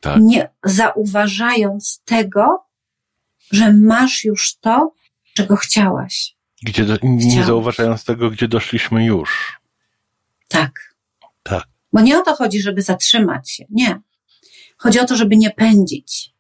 Tak. 0.00 0.20
Nie 0.20 0.50
zauważając 0.64 2.02
tego, 2.04 2.64
że 3.50 3.72
masz 3.72 4.24
już 4.24 4.56
to, 4.56 4.92
czego 5.34 5.56
chciałaś. 5.56 6.36
Gdzie 6.62 6.84
do, 6.84 6.98
nie 7.02 7.44
zauważając 7.44 8.04
tego, 8.04 8.30
gdzie 8.30 8.48
doszliśmy 8.48 9.04
już. 9.04 9.60
Tak. 10.48 10.94
Tak. 11.42 11.66
Bo 11.92 12.00
nie 12.00 12.18
o 12.18 12.22
to 12.22 12.36
chodzi, 12.36 12.62
żeby 12.62 12.82
zatrzymać 12.82 13.50
się. 13.50 13.64
Nie. 13.70 14.00
Chodzi 14.76 15.00
o 15.00 15.04
to, 15.04 15.16
żeby 15.16 15.36
nie 15.36 15.50
pędzić. 15.50 16.34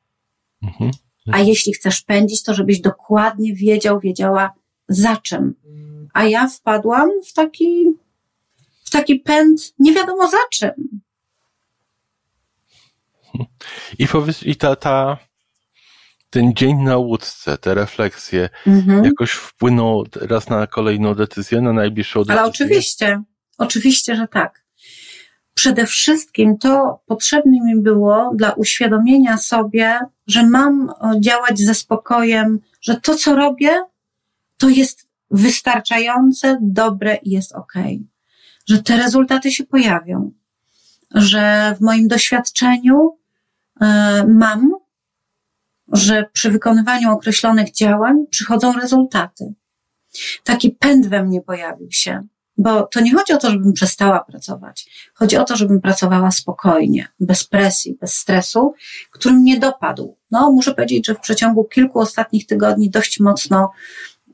Mhm. 0.62 0.90
A 1.32 1.40
jeśli 1.40 1.72
chcesz 1.72 2.00
pędzić, 2.00 2.42
to 2.42 2.54
żebyś 2.54 2.80
dokładnie 2.80 3.54
wiedział, 3.54 4.00
wiedziała 4.00 4.52
za 4.88 5.16
czym. 5.16 5.54
A 6.12 6.24
ja 6.24 6.48
wpadłam 6.48 7.10
w 7.26 7.32
taki, 7.32 7.84
w 8.84 8.90
taki 8.90 9.16
pęd 9.16 9.74
nie 9.78 9.92
wiadomo 9.92 10.30
za 10.30 10.38
czym. 10.52 11.00
I 13.98 14.06
powiedz, 14.06 14.42
i 14.42 14.56
ta, 14.56 14.76
ta, 14.76 15.18
ten 16.30 16.54
dzień 16.54 16.76
na 16.76 16.96
łódce, 16.96 17.58
te 17.58 17.74
refleksje, 17.74 18.48
mhm. 18.66 19.04
jakoś 19.04 19.30
wpłyną 19.30 20.02
raz 20.20 20.48
na 20.48 20.66
kolejną 20.66 21.14
decyzję, 21.14 21.60
na 21.60 21.72
najbliższą 21.72 22.20
decyzję? 22.20 22.40
Ale 22.40 22.48
oczywiście, 22.48 23.22
oczywiście, 23.58 24.16
że 24.16 24.28
tak. 24.28 24.64
Przede 25.54 25.86
wszystkim 25.86 26.58
to 26.58 27.00
potrzebne 27.06 27.58
mi 27.64 27.82
było 27.82 28.30
dla 28.34 28.52
uświadomienia 28.52 29.36
sobie, 29.36 29.98
że 30.26 30.46
mam 30.46 30.92
działać 31.20 31.58
ze 31.58 31.74
spokojem, 31.74 32.60
że 32.80 33.00
to, 33.00 33.14
co 33.14 33.36
robię, 33.36 33.70
to 34.56 34.68
jest 34.68 35.08
wystarczające, 35.30 36.58
dobre 36.62 37.18
i 37.22 37.30
jest 37.30 37.52
ok. 37.52 37.72
Że 38.68 38.82
te 38.82 38.96
rezultaty 38.96 39.50
się 39.50 39.64
pojawią, 39.64 40.32
że 41.14 41.74
w 41.78 41.80
moim 41.80 42.08
doświadczeniu 42.08 43.18
y, 43.82 43.86
mam, 44.28 44.72
że 45.92 46.24
przy 46.32 46.50
wykonywaniu 46.50 47.12
określonych 47.12 47.72
działań 47.72 48.16
przychodzą 48.30 48.72
rezultaty. 48.72 49.54
Taki 50.44 50.70
pęd 50.70 51.06
we 51.06 51.24
mnie 51.24 51.40
pojawił 51.40 51.90
się, 51.90 52.26
bo 52.58 52.82
to 52.82 53.00
nie 53.00 53.14
chodzi 53.14 53.32
o 53.32 53.38
to, 53.38 53.50
żebym 53.50 53.72
przestała 53.72 54.24
pracować. 54.24 55.10
Chodzi 55.14 55.36
o 55.36 55.44
to, 55.44 55.56
żebym 55.56 55.80
pracowała 55.80 56.30
spokojnie, 56.30 57.08
bez 57.20 57.44
presji, 57.44 57.98
bez 58.00 58.14
stresu, 58.14 58.74
który 59.10 59.34
mnie 59.34 59.58
dopadł. 59.58 60.16
No, 60.30 60.52
muszę 60.52 60.74
powiedzieć, 60.74 61.06
że 61.06 61.14
w 61.14 61.20
przeciągu 61.20 61.64
kilku 61.64 61.98
ostatnich 61.98 62.46
tygodni 62.46 62.90
dość 62.90 63.20
mocno 63.20 63.70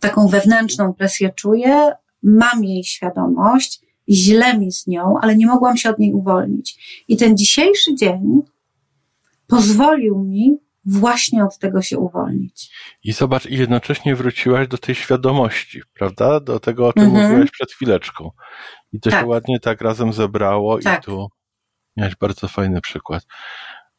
taką 0.00 0.28
wewnętrzną 0.28 0.94
presję 0.94 1.30
czuję, 1.30 1.92
mam 2.22 2.64
jej 2.64 2.84
świadomość, 2.84 3.80
źle 4.08 4.58
mi 4.58 4.72
z 4.72 4.86
nią, 4.86 5.14
ale 5.20 5.36
nie 5.36 5.46
mogłam 5.46 5.76
się 5.76 5.90
od 5.90 5.98
niej 5.98 6.12
uwolnić. 6.12 6.78
I 7.08 7.16
ten 7.16 7.36
dzisiejszy 7.36 7.94
dzień 7.94 8.42
pozwolił 9.46 10.18
mi 10.18 10.58
właśnie 10.84 11.44
od 11.44 11.58
tego 11.58 11.82
się 11.82 11.98
uwolnić. 11.98 12.70
I 13.04 13.12
zobacz, 13.12 13.46
i 13.46 13.56
jednocześnie 13.56 14.16
wróciłaś 14.16 14.68
do 14.68 14.78
tej 14.78 14.94
świadomości, 14.94 15.82
prawda? 15.94 16.40
Do 16.40 16.60
tego, 16.60 16.88
o 16.88 16.92
czym 16.92 17.02
mhm. 17.02 17.26
mówiłaś 17.26 17.50
przed 17.50 17.72
chwileczką. 17.72 18.30
I 18.92 19.00
to 19.00 19.10
tak. 19.10 19.20
się 19.20 19.26
ładnie 19.26 19.60
tak 19.60 19.80
razem 19.80 20.12
zebrało 20.12 20.78
tak. 20.78 21.02
i 21.02 21.04
tu 21.04 21.28
miałeś 21.96 22.16
bardzo 22.16 22.48
fajny 22.48 22.80
przykład. 22.80 23.26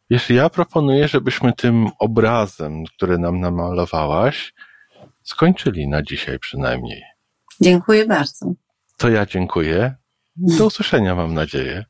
Wiesz, 0.09 0.29
ja 0.29 0.49
proponuję, 0.49 1.07
żebyśmy 1.07 1.53
tym 1.53 1.87
obrazem, 1.99 2.83
który 2.85 3.17
nam 3.17 3.39
namalowałaś, 3.39 4.53
skończyli 5.23 5.87
na 5.87 6.03
dzisiaj 6.03 6.39
przynajmniej. 6.39 7.03
Dziękuję 7.61 8.05
bardzo. 8.05 8.53
To 8.97 9.09
ja 9.09 9.25
dziękuję. 9.25 9.95
Do 10.35 10.65
usłyszenia, 10.65 11.15
mam 11.15 11.33
nadzieję. 11.33 11.85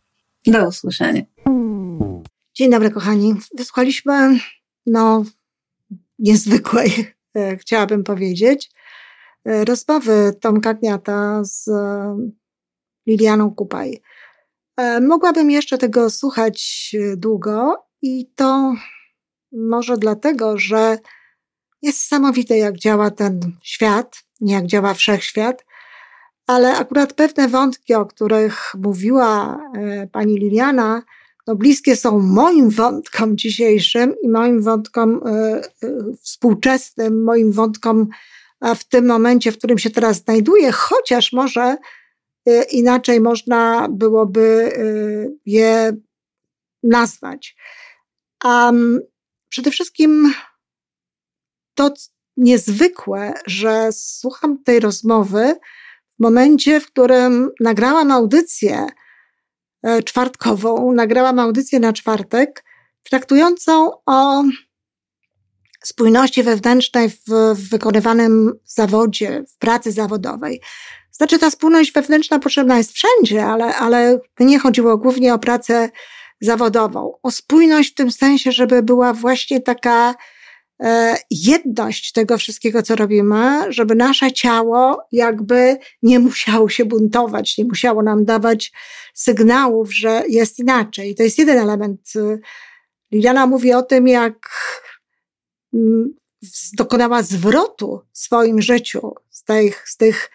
Do 0.46 0.68
usłyszenia. 0.68 1.22
Dzień 2.54 2.72
dobry, 2.72 2.92
kochani. 2.92 3.36
Wysłuchaliśmy, 3.58 4.40
no, 4.86 5.24
niezwykłej, 6.20 7.14
e, 7.36 7.58
chciałabym 7.58 8.04
powiedzieć, 8.04 8.72
e, 9.46 9.66
rozmowy 9.66 10.34
Tomka 10.42 10.74
Gniata 10.74 11.44
z 11.44 11.68
e, 11.68 12.18
Lilianą 13.08 13.56
Kupaj. 13.56 14.02
Mogłabym 15.02 15.52
jeszcze 15.52 15.78
tego 15.78 16.10
słuchać 16.10 16.92
długo 17.18 17.86
i 18.02 18.32
to 18.36 18.74
może 19.52 19.98
dlatego, 19.98 20.58
że 20.58 20.98
Niesamowite, 21.86 22.58
jak 22.58 22.78
działa 22.78 23.12
ten 23.12 23.40
świat, 23.64 24.24
nie 24.42 24.54
jak 24.54 24.66
działa 24.66 24.94
wszechświat, 24.94 25.66
ale 26.48 26.78
akurat 26.78 27.14
pewne 27.14 27.48
wątki, 27.48 27.94
o 27.94 28.06
których 28.06 28.76
mówiła 28.78 29.60
e, 29.78 30.08
pani 30.08 30.38
Liliana, 30.38 31.04
no 31.48 31.56
bliskie 31.56 31.96
są 31.96 32.20
moim 32.20 32.70
wątkom 32.70 33.38
dzisiejszym 33.38 34.16
i 34.24 34.30
moim 34.30 34.62
wątkom 34.62 35.22
e, 35.26 35.32
e, 35.32 35.62
współczesnym, 36.22 37.24
moim 37.24 37.52
wątkom 37.52 38.08
w 38.76 38.84
tym 38.84 39.06
momencie, 39.06 39.52
w 39.52 39.58
którym 39.58 39.78
się 39.78 39.90
teraz 39.90 40.18
znajduję, 40.18 40.72
chociaż 40.72 41.34
może 41.34 41.78
inaczej 42.72 43.22
można 43.22 43.88
byłoby 43.90 44.72
je 45.46 45.94
nazwać. 46.84 47.56
Um, 48.46 49.00
przede 49.50 49.72
wszystkim 49.72 50.34
to 51.76 51.94
niezwykłe, 52.38 53.34
że 53.46 53.90
słucham 53.92 54.64
tej 54.64 54.80
rozmowy 54.80 55.56
w 56.20 56.24
momencie, 56.24 56.80
w 56.80 56.88
którym 56.88 57.50
nagrałam 57.60 58.12
audycję 58.12 58.88
e, 59.84 60.04
czwartkową, 60.04 60.92
nagrałam 60.92 61.40
audycję 61.40 61.80
na 61.80 61.94
czwartek, 61.94 62.64
traktującą 63.04 63.92
o 64.06 64.44
spójności 65.84 66.44
wewnętrznej 66.44 67.10
w, 67.10 67.24
w 67.56 67.70
wykonywanym 67.70 68.54
zawodzie, 68.66 69.44
w 69.50 69.58
pracy 69.58 69.92
zawodowej. 69.92 70.62
Znaczy, 71.12 71.40
ta 71.40 71.52
spójność 71.52 71.92
wewnętrzna 71.92 72.40
potrzebna 72.40 72.78
jest 72.78 72.92
wszędzie, 72.92 73.46
ale, 73.46 73.76
ale 73.76 74.20
nie 74.40 74.60
chodziło 74.60 74.98
głównie 74.98 75.34
o 75.34 75.40
pracę 75.40 75.90
zawodową. 76.42 77.14
O 77.24 77.32
spójność 77.32 77.92
w 77.92 77.96
tym 77.96 78.12
sensie, 78.12 78.52
żeby 78.52 78.84
była 78.84 79.14
właśnie 79.14 79.62
taka 79.62 80.16
jedność 81.32 82.12
tego 82.12 82.38
wszystkiego, 82.38 82.84
co 82.84 82.96
robimy, 82.96 83.74
żeby 83.74 83.96
nasze 83.96 84.32
ciało 84.32 85.08
jakby 85.12 85.78
nie 86.02 86.20
musiało 86.20 86.70
się 86.70 86.86
buntować, 86.86 87.58
nie 87.58 87.66
musiało 87.66 88.04
nam 88.04 88.26
dawać 88.26 88.72
sygnałów, 89.14 89.94
że 89.94 90.24
jest 90.30 90.60
inaczej. 90.60 91.16
To 91.16 91.24
jest 91.24 91.38
jeden 91.38 91.58
element. 91.58 92.14
Liliana 93.12 93.48
mówi 93.48 93.74
o 93.74 93.84
tym, 93.84 94.08
jak 94.08 94.50
mm, 95.74 96.16
dokonała 96.74 97.24
zwrotu 97.24 98.02
w 98.12 98.18
swoim 98.18 98.62
życiu 98.62 99.14
z 99.30 99.44
tych, 99.44 99.90
z 99.90 99.98
tych 99.98 100.30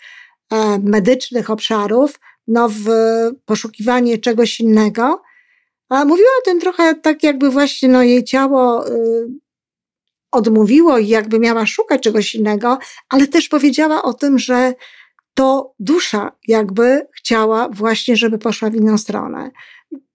e, 0.51 0.79
medycznych 0.79 1.51
obszarów 1.51 2.21
no, 2.49 2.69
w 2.69 2.85
poszukiwanie 3.45 4.19
czegoś 4.19 4.61
innego. 4.61 5.23
A 5.89 6.05
mówiła 6.05 6.31
o 6.41 6.45
tym 6.45 6.61
trochę 6.61 6.95
tak, 6.95 7.23
jakby 7.23 7.51
właśnie 7.51 7.89
no, 7.89 8.03
jej 8.03 8.25
ciało 8.25 8.89
y, 8.89 9.27
odmówiło 10.31 10.99
i 10.99 11.09
jakby 11.09 11.39
miała 11.39 11.67
szukać 11.67 12.03
czegoś 12.03 12.35
innego, 12.35 12.79
ale 13.09 13.27
też 13.27 13.49
powiedziała 13.49 14.03
o 14.03 14.15
tym, 14.15 14.39
że 14.39 14.75
to 15.35 15.75
dusza 15.79 16.33
jakby 16.49 17.07
chciała 17.17 17.69
właśnie, 17.69 18.17
żeby 18.17 18.39
poszła 18.39 18.71
w 18.71 18.75
inną 18.75 18.99
stronę. 18.99 19.51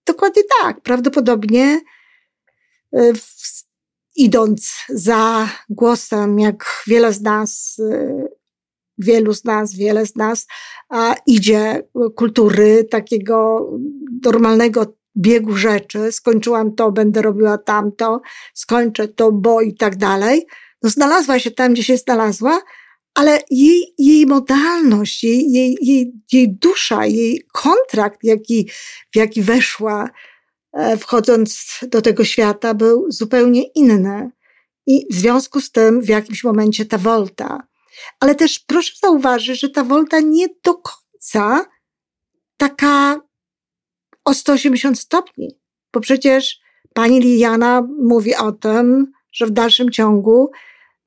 Dokładnie 0.06 0.42
tak. 0.62 0.80
Prawdopodobnie 0.80 1.80
y, 2.94 3.12
idąc 4.16 4.74
za 4.88 5.48
głosem, 5.68 6.38
jak 6.40 6.82
wiele 6.86 7.12
z 7.12 7.22
nas, 7.22 7.78
y, 7.78 8.28
wielu 8.98 9.34
z 9.34 9.44
nas, 9.44 9.74
wiele 9.74 10.06
z 10.06 10.16
nas, 10.16 10.46
a 10.88 11.14
idzie 11.26 11.82
kultury 12.16 12.84
takiego 12.84 13.70
normalnego 14.24 14.86
biegu 15.16 15.56
rzeczy, 15.56 16.12
skończyłam 16.12 16.74
to, 16.74 16.92
będę 16.92 17.22
robiła 17.22 17.58
tamto, 17.58 18.20
skończę 18.54 19.08
to, 19.08 19.32
bo 19.32 19.60
i 19.60 19.74
tak 19.74 19.96
dalej. 19.96 20.46
No 20.82 20.90
znalazła 20.90 21.38
się 21.38 21.50
tam, 21.50 21.72
gdzie 21.72 21.82
się 21.82 21.96
znalazła, 21.96 22.62
ale 23.14 23.40
jej, 23.50 23.94
jej 23.98 24.26
modalność, 24.26 25.24
jej, 25.24 25.52
jej, 25.52 25.76
jej, 25.80 26.12
jej 26.32 26.54
dusza, 26.54 27.06
jej 27.06 27.46
kontrakt, 27.52 28.24
jaki, 28.24 28.70
w 29.12 29.16
jaki 29.16 29.42
weszła, 29.42 30.10
e, 30.72 30.96
wchodząc 30.96 31.78
do 31.82 32.02
tego 32.02 32.24
świata, 32.24 32.74
był 32.74 33.06
zupełnie 33.08 33.62
inny. 33.62 34.30
I 34.86 35.06
w 35.10 35.14
związku 35.14 35.60
z 35.60 35.70
tym 35.70 36.02
w 36.02 36.08
jakimś 36.08 36.44
momencie 36.44 36.86
ta 36.86 36.98
wolta. 36.98 37.66
Ale 38.20 38.34
też 38.34 38.58
proszę 38.58 38.92
zauważyć, 39.02 39.60
że 39.60 39.68
ta 39.68 39.84
wolta 39.84 40.20
nie 40.20 40.46
do 40.64 40.74
końca 40.74 41.66
taka 42.56 43.20
o 44.26 44.34
180 44.34 44.98
stopni, 44.98 45.58
bo 45.92 46.00
przecież 46.00 46.60
pani 46.94 47.20
Liliana 47.20 47.88
mówi 48.02 48.34
o 48.34 48.52
tym, 48.52 49.12
że 49.32 49.46
w 49.46 49.50
dalszym 49.50 49.90
ciągu 49.90 50.50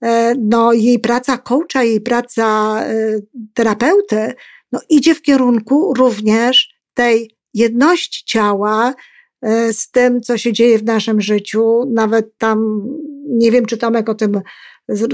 e, 0.02 0.36
no, 0.40 0.74
jej 0.74 1.00
praca 1.00 1.38
coacha, 1.38 1.84
jej 1.84 2.02
praca 2.02 2.80
e, 2.84 3.20
terapeuty 3.54 4.34
no, 4.72 4.82
idzie 4.90 5.16
w 5.16 5.22
kierunku 5.22 5.94
również 5.94 6.70
tej 6.94 7.36
jedności 7.54 8.26
ciała 8.26 8.94
e, 9.42 9.74
z 9.74 9.92
tym, 9.92 10.22
co 10.22 10.38
się 10.38 10.54
dzieje 10.54 10.80
w 10.80 10.84
naszym 10.84 11.22
życiu. 11.22 11.92
Nawet 11.94 12.38
tam, 12.38 12.88
nie 13.28 13.52
wiem, 13.52 13.66
czy 13.66 13.78
Tomek 13.78 14.10
o 14.10 14.16
tym, 14.16 14.42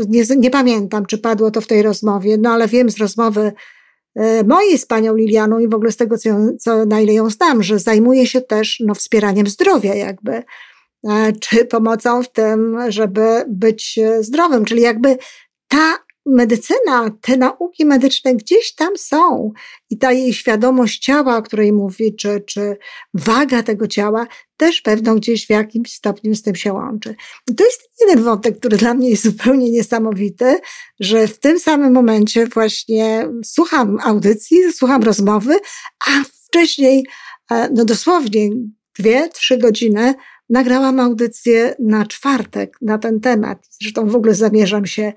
nie, 0.07 0.23
nie 0.37 0.49
pamiętam, 0.49 1.05
czy 1.05 1.17
padło 1.17 1.51
to 1.51 1.61
w 1.61 1.67
tej 1.67 1.81
rozmowie, 1.81 2.37
no 2.37 2.49
ale 2.49 2.67
wiem 2.67 2.89
z 2.89 2.97
rozmowy 2.97 3.53
mojej 4.45 4.77
z 4.77 4.85
panią 4.85 5.15
Lilianą 5.15 5.59
i 5.59 5.67
w 5.67 5.73
ogóle 5.73 5.91
z 5.91 5.97
tego, 5.97 6.17
co, 6.17 6.29
co 6.59 6.85
na 6.85 7.01
ile 7.01 7.13
ją 7.13 7.29
znam, 7.29 7.63
że 7.63 7.79
zajmuje 7.79 8.27
się 8.27 8.41
też 8.41 8.83
no, 8.85 8.95
wspieraniem 8.95 9.47
zdrowia 9.47 9.95
jakby. 9.95 10.43
czy 11.41 11.65
pomocą 11.65 12.23
w 12.23 12.31
tym, 12.31 12.77
żeby 12.87 13.45
być 13.47 13.99
zdrowym. 14.19 14.65
Czyli 14.65 14.81
jakby 14.81 15.17
ta 15.67 16.04
medycyna, 16.25 17.11
te 17.21 17.37
nauki 17.37 17.85
medyczne 17.85 18.35
gdzieś 18.35 18.75
tam 18.75 18.97
są 18.97 19.51
i 19.89 19.97
ta 19.97 20.11
jej 20.11 20.33
świadomość 20.33 21.03
ciała, 21.03 21.37
o 21.37 21.41
której 21.41 21.73
mówi, 21.73 22.15
czy, 22.15 22.43
czy 22.47 22.77
waga 23.13 23.63
tego 23.63 23.87
ciała, 23.87 24.27
też 24.57 24.81
pewno 24.81 25.15
gdzieś 25.15 25.47
w 25.47 25.49
jakimś 25.49 25.93
stopniu 25.93 26.35
z 26.35 26.41
tym 26.41 26.55
się 26.55 26.73
łączy. 26.73 27.15
I 27.51 27.55
to 27.55 27.65
jest 27.65 27.89
jeden 28.01 28.23
wątek, 28.23 28.59
który 28.59 28.77
dla 28.77 28.93
mnie 28.93 29.09
jest 29.09 29.23
zupełnie 29.23 29.71
niesamowity, 29.71 30.59
że 30.99 31.27
w 31.27 31.39
tym 31.39 31.59
samym 31.59 31.93
momencie 31.93 32.47
właśnie 32.47 33.29
słucham 33.43 33.97
audycji, 34.03 34.73
słucham 34.73 35.03
rozmowy, 35.03 35.55
a 36.07 36.11
wcześniej, 36.47 37.05
e, 37.51 37.69
no 37.69 37.85
dosłownie 37.85 38.49
dwie, 38.99 39.29
trzy 39.29 39.57
godziny 39.57 40.13
nagrałam 40.49 40.99
audycję 40.99 41.75
na 41.79 42.05
czwartek 42.05 42.77
na 42.81 42.97
ten 42.97 43.19
temat. 43.19 43.67
Zresztą 43.81 44.07
w 44.07 44.15
ogóle 44.15 44.35
zamierzam 44.35 44.85
się 44.85 45.13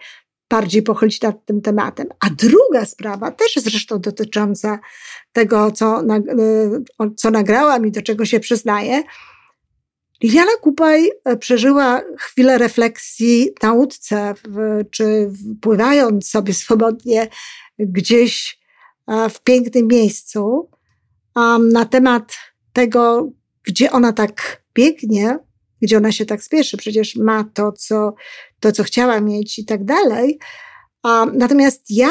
bardziej 0.51 0.83
pochylić 0.83 1.21
nad 1.21 1.45
tym 1.45 1.61
tematem. 1.61 2.07
A 2.21 2.31
druga 2.31 2.85
sprawa, 2.85 3.31
też 3.31 3.55
zresztą 3.57 4.01
dotycząca 4.01 4.79
tego, 5.33 5.71
co, 5.71 6.03
y, 6.03 7.15
co 7.17 7.31
nagrałam 7.31 7.87
i 7.87 7.91
do 7.91 8.03
czego 8.03 8.25
się 8.25 8.41
przyznaję, 8.41 9.03
Liliana 10.23 10.53
Kupaj 10.61 11.11
e, 11.25 11.37
przeżyła 11.37 12.03
chwilę 12.19 12.59
refleksji 12.59 13.51
na 13.63 13.73
łódce, 13.73 14.35
czy 14.91 15.31
pływając 15.61 16.31
sobie 16.31 16.55
swobodnie 16.55 17.29
gdzieś 17.79 18.59
e, 19.07 19.31
w 19.31 19.41
pięknym 19.41 19.87
miejscu, 19.87 20.71
na 21.73 21.85
temat 21.85 22.37
tego, 22.73 23.31
gdzie 23.63 23.93
ona 23.93 24.13
tak 24.13 24.63
biegnie, 24.75 25.39
gdzie 25.83 25.97
ona 25.97 26.13
się 26.13 26.27
tak 26.27 26.43
spieszy, 26.43 26.77
przecież 26.77 27.17
ma 27.17 27.45
to, 27.55 27.73
co, 27.73 28.15
to, 28.61 28.73
co 28.73 28.85
chciała 28.85 29.21
mieć 29.21 29.59
i 29.59 29.65
tak 29.65 29.85
dalej. 29.85 30.39
Natomiast 31.33 31.91
ja 31.91 32.11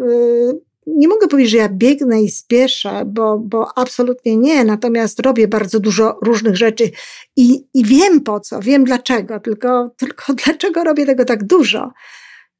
y, 0.00 0.60
nie 0.86 1.08
mogę 1.08 1.28
powiedzieć, 1.28 1.52
że 1.52 1.58
ja 1.58 1.68
biegnę 1.68 2.22
i 2.22 2.30
spieszę, 2.30 3.02
bo, 3.06 3.38
bo 3.38 3.78
absolutnie 3.78 4.36
nie. 4.36 4.64
Natomiast 4.64 5.20
robię 5.20 5.48
bardzo 5.48 5.80
dużo 5.80 6.18
różnych 6.22 6.56
rzeczy 6.56 6.90
i, 7.36 7.66
i 7.74 7.84
wiem 7.84 8.20
po 8.20 8.40
co, 8.40 8.60
wiem 8.60 8.84
dlaczego, 8.84 9.40
tylko, 9.40 9.90
tylko 10.00 10.34
dlaczego 10.34 10.84
robię 10.84 11.06
tego 11.06 11.24
tak 11.24 11.44
dużo. 11.44 11.92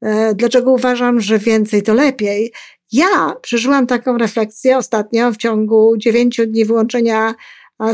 E, 0.02 0.34
dlaczego 0.34 0.72
uważam, 0.72 1.20
że 1.20 1.38
więcej 1.38 1.82
to 1.82 1.94
lepiej. 1.94 2.52
Ja 2.92 3.34
przeżyłam 3.42 3.86
taką 3.86 4.18
refleksję 4.18 4.76
ostatnio 4.76 5.32
w 5.32 5.36
ciągu 5.36 5.96
dziewięciu 5.96 6.46
dni 6.46 6.64
wyłączenia 6.64 7.34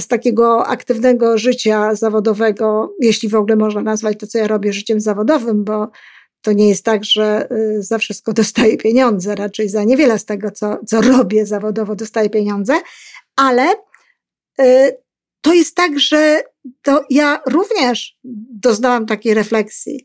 z 0.01 0.07
takiego 0.07 0.67
aktywnego 0.67 1.39
życia 1.39 1.95
zawodowego, 1.95 2.95
jeśli 3.01 3.29
w 3.29 3.35
ogóle 3.35 3.57
można 3.57 3.81
nazwać 3.81 4.19
to, 4.19 4.27
co 4.27 4.39
ja 4.39 4.47
robię 4.47 4.73
życiem 4.73 5.01
zawodowym, 5.01 5.65
bo 5.65 5.91
to 6.43 6.53
nie 6.53 6.69
jest 6.69 6.85
tak, 6.85 7.05
że 7.05 7.49
y, 7.53 7.83
za 7.83 7.99
wszystko 7.99 8.33
dostaję 8.33 8.77
pieniądze, 8.77 9.35
raczej 9.35 9.69
za 9.69 9.85
niewiele 9.85 10.19
z 10.19 10.25
tego, 10.25 10.51
co, 10.51 10.79
co 10.87 11.01
robię 11.01 11.47
zawodowo, 11.47 11.97
dostaję 11.97 12.31
pieniądze, 12.31 12.75
ale 13.37 13.75
y, 14.61 14.97
to 15.41 15.55
jest 15.55 15.75
tak, 15.75 15.99
że 15.99 16.43
to 16.83 17.05
ja 17.11 17.41
również 17.47 18.19
doznałam 18.51 19.07
takiej 19.07 19.35
refleksji. 19.35 20.05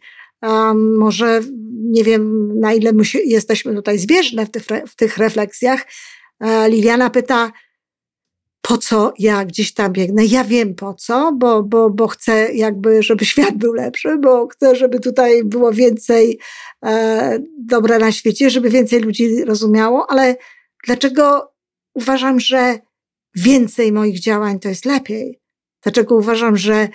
Może 0.98 1.42
nie 1.74 2.04
wiem, 2.04 2.52
na 2.60 2.74
ile 2.74 2.92
jesteśmy 3.26 3.76
tutaj 3.76 4.00
zbieżne 4.00 4.46
w 4.46 4.52
tych, 4.52 4.64
w 4.88 4.96
tych 4.96 5.18
refleksjach. 5.18 5.86
E, 6.40 6.70
Liliana 6.70 7.10
pyta, 7.10 7.52
po 8.68 8.78
co 8.78 9.14
ja 9.20 9.46
gdzieś 9.46 9.74
tam 9.74 9.94
biegnę. 9.94 10.26
Ja 10.26 10.44
wiem 10.44 10.76
po 10.76 10.94
co, 10.94 11.32
bo, 11.34 11.64
bo, 11.64 11.90
bo 11.90 12.08
chcę 12.08 12.54
jakby, 12.54 13.04
żeby 13.04 13.26
świat 13.26 13.58
był 13.58 13.74
lepszy, 13.74 14.18
bo 14.18 14.48
chcę, 14.48 14.76
żeby 14.76 15.00
tutaj 15.00 15.44
było 15.44 15.72
więcej 15.72 16.40
e, 16.86 17.40
dobra 17.60 18.00
na 18.00 18.12
świecie, 18.12 18.50
żeby 18.50 18.70
więcej 18.70 19.00
ludzi 19.00 19.46
rozumiało, 19.46 20.12
ale 20.12 20.36
dlaczego 20.86 21.54
uważam, 21.94 22.40
że 22.40 22.80
więcej 23.36 23.92
moich 23.92 24.20
działań 24.20 24.60
to 24.60 24.70
jest 24.70 24.86
lepiej? 24.86 25.42
Dlaczego 25.84 26.16
uważam, 26.16 26.58
że 26.58 26.90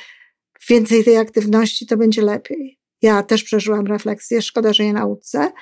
więcej 0.69 1.05
tej 1.05 1.17
aktywności 1.17 1.87
to 1.87 1.97
będzie 1.97 2.23
lepiej? 2.23 2.79
Ja 3.03 3.23
też 3.23 3.45
przeżyłam 3.45 3.87
refleksję, 3.87 4.43
szkoda, 4.43 4.73
że 4.73 4.85
nie 4.85 4.93
nauce. 4.93 5.53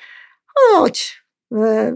Chodź, 0.45 1.23
e, 1.53 1.95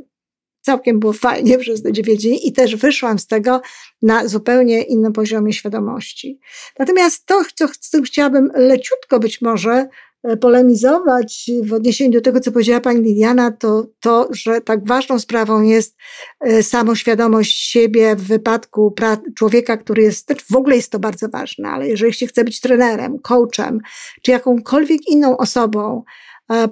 całkiem 0.64 1.00
było 1.00 1.14
fajnie 1.14 1.58
przez 1.58 1.84
te 1.84 1.92
dziewięć 1.92 2.24
dni 2.24 2.48
i 2.48 2.54
też 2.54 2.76
wyszłam 2.76 3.20
z 3.20 3.28
tego 3.28 3.62
na 4.02 4.28
zupełnie 4.28 4.82
innym 4.82 5.14
poziomie 5.14 5.54
świadomości. 5.54 6.40
Natomiast 6.80 7.26
to, 7.26 7.42
co 7.56 7.68
z 7.68 7.90
tym 7.90 8.04
chciałabym 8.04 8.52
leciutko 8.56 9.20
być 9.20 9.42
może 9.42 9.88
e, 10.24 10.38
polemizować 10.38 11.52
w 11.64 11.74
odniesieniu 11.74 12.12
do 12.12 12.22
tego, 12.22 12.40
co 12.40 12.52
powiedziała 12.52 12.82
pani 12.82 13.02
Liliana, 13.02 13.52
to 13.52 13.86
to, 14.00 14.28
że 14.32 14.62
tak 14.62 14.88
ważną 14.88 15.20
sprawą 15.20 15.62
jest 15.62 15.96
e, 16.40 16.64
samoświadomość 16.64 17.72
siebie 17.72 18.16
w 18.16 18.24
wypadku 18.28 18.96
człowieka, 19.36 19.78
który 19.78 20.04
jest, 20.04 20.34
w 20.52 20.56
ogóle 20.56 20.76
jest 20.76 20.92
to 20.92 21.00
bardzo 21.00 21.30
ważne, 21.30 21.70
ale 21.70 21.88
jeżeli 21.88 22.14
się 22.14 22.28
chce 22.28 22.44
być 22.44 22.60
trenerem, 22.60 23.20
coachem, 23.20 23.80
czy 24.22 24.32
jakąkolwiek 24.32 25.08
inną 25.08 25.38
osobą, 25.38 26.04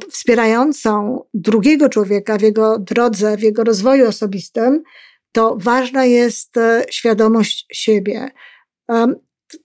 wspierającą 0.10 1.24
drugiego 1.34 1.90
człowieka 1.90 2.38
w 2.38 2.42
jego 2.42 2.80
drodze, 2.80 3.38
w 3.38 3.42
jego 3.42 3.64
rozwoju 3.64 4.08
osobistym, 4.08 4.84
to 5.32 5.58
ważna 5.60 6.06
jest 6.06 6.58
e, 6.58 6.86
świadomość 6.90 7.66
siebie. 7.72 8.28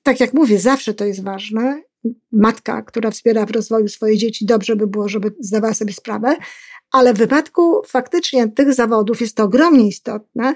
Tak 0.03 0.21
jak 0.21 0.35
mówię, 0.35 0.59
zawsze 0.59 0.95
to 0.95 1.05
jest 1.05 1.25
ważne. 1.25 1.83
Matka, 2.33 2.83
która 2.83 3.11
wspiera 3.11 3.47
w 3.47 3.51
rozwoju 3.51 3.88
swoje 3.88 4.16
dzieci, 4.16 4.47
dobrze 4.47 4.77
by 4.77 4.87
było, 4.87 5.09
żeby 5.09 5.35
zdawała 5.40 5.75
sobie 5.75 5.92
sprawę, 5.92 6.37
ale 6.92 7.14
w 7.14 7.19
wypadku 7.19 7.83
faktycznie 7.87 8.49
tych 8.49 8.75
zawodów 8.75 9.21
jest 9.21 9.37
to 9.37 9.42
ogromnie 9.42 9.88
istotne, 9.88 10.55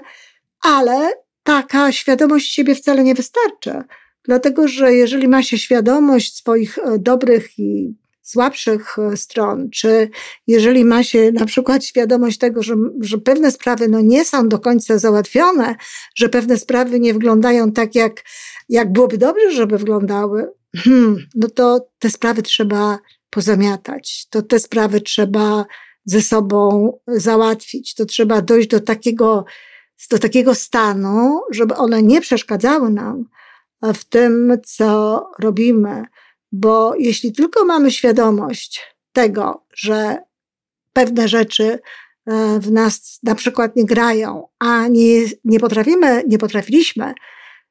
ale 0.61 1.11
taka 1.43 1.91
świadomość 1.91 2.53
siebie 2.53 2.75
wcale 2.75 3.03
nie 3.03 3.15
wystarczy. 3.15 3.83
Dlatego, 4.23 4.67
że 4.67 4.93
jeżeli 4.93 5.27
ma 5.27 5.43
się 5.43 5.57
świadomość 5.57 6.35
swoich 6.35 6.77
e, 6.77 6.99
dobrych 6.99 7.59
i 7.59 7.95
słabszych 8.31 8.99
e, 8.99 9.17
stron, 9.17 9.69
czy 9.69 10.09
jeżeli 10.47 10.85
ma 10.85 11.03
się 11.03 11.31
na 11.31 11.45
przykład 11.45 11.85
świadomość 11.85 12.37
tego, 12.37 12.63
że, 12.63 12.75
że 13.01 13.17
pewne 13.17 13.51
sprawy 13.51 13.87
no 13.87 14.01
nie 14.01 14.25
są 14.25 14.49
do 14.49 14.59
końca 14.59 14.97
załatwione, 14.97 15.75
że 16.15 16.29
pewne 16.29 16.57
sprawy 16.57 16.99
nie 16.99 17.13
wyglądają 17.13 17.71
tak, 17.71 17.95
jak, 17.95 18.23
jak 18.69 18.91
byłoby 18.91 19.17
dobrze, 19.17 19.51
żeby 19.51 19.77
wyglądały, 19.77 20.47
hmm, 20.75 21.17
no 21.35 21.49
to 21.49 21.87
te 21.99 22.09
sprawy 22.09 22.41
trzeba 22.41 22.99
pozamiatać, 23.29 24.27
to 24.29 24.41
te 24.41 24.59
sprawy 24.59 25.01
trzeba 25.01 25.65
ze 26.05 26.21
sobą 26.21 26.91
załatwić, 27.07 27.95
to 27.95 28.05
trzeba 28.05 28.41
dojść 28.41 28.67
do 28.67 28.79
takiego, 28.79 29.45
do 30.11 30.19
takiego 30.19 30.55
stanu, 30.55 31.41
żeby 31.51 31.75
one 31.75 32.03
nie 32.03 32.21
przeszkadzały 32.21 32.89
nam 32.89 33.25
w 33.93 34.05
tym, 34.05 34.57
co 34.65 35.23
robimy, 35.39 36.05
bo 36.51 36.95
jeśli 36.95 37.31
tylko 37.31 37.65
mamy 37.65 37.91
świadomość 37.91 38.95
tego, 39.13 39.65
że 39.75 40.17
pewne 40.93 41.27
rzeczy 41.27 41.79
e, 42.25 42.59
w 42.59 42.71
nas 42.71 43.19
na 43.23 43.35
przykład 43.35 43.75
nie 43.75 43.85
grają, 43.85 44.47
a 44.59 44.87
nie, 44.87 45.21
nie 45.45 45.59
potrafimy, 45.59 46.23
nie 46.27 46.37
potrafiliśmy 46.37 47.13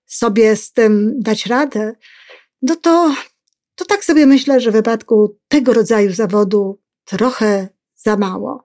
sobie 0.07 0.57
z 0.57 0.73
tym 0.73 1.15
dać 1.19 1.47
radę, 1.47 1.93
no 2.63 2.77
to, 2.77 3.15
to 3.75 3.85
tak 3.85 4.05
sobie 4.05 4.27
myślę, 4.27 4.61
że 4.61 4.71
w 4.71 4.75
wypadku 4.75 5.39
tego 5.49 5.73
rodzaju 5.73 6.13
zawodu 6.13 6.81
trochę 7.05 7.69
za 7.95 8.17
mało. 8.17 8.65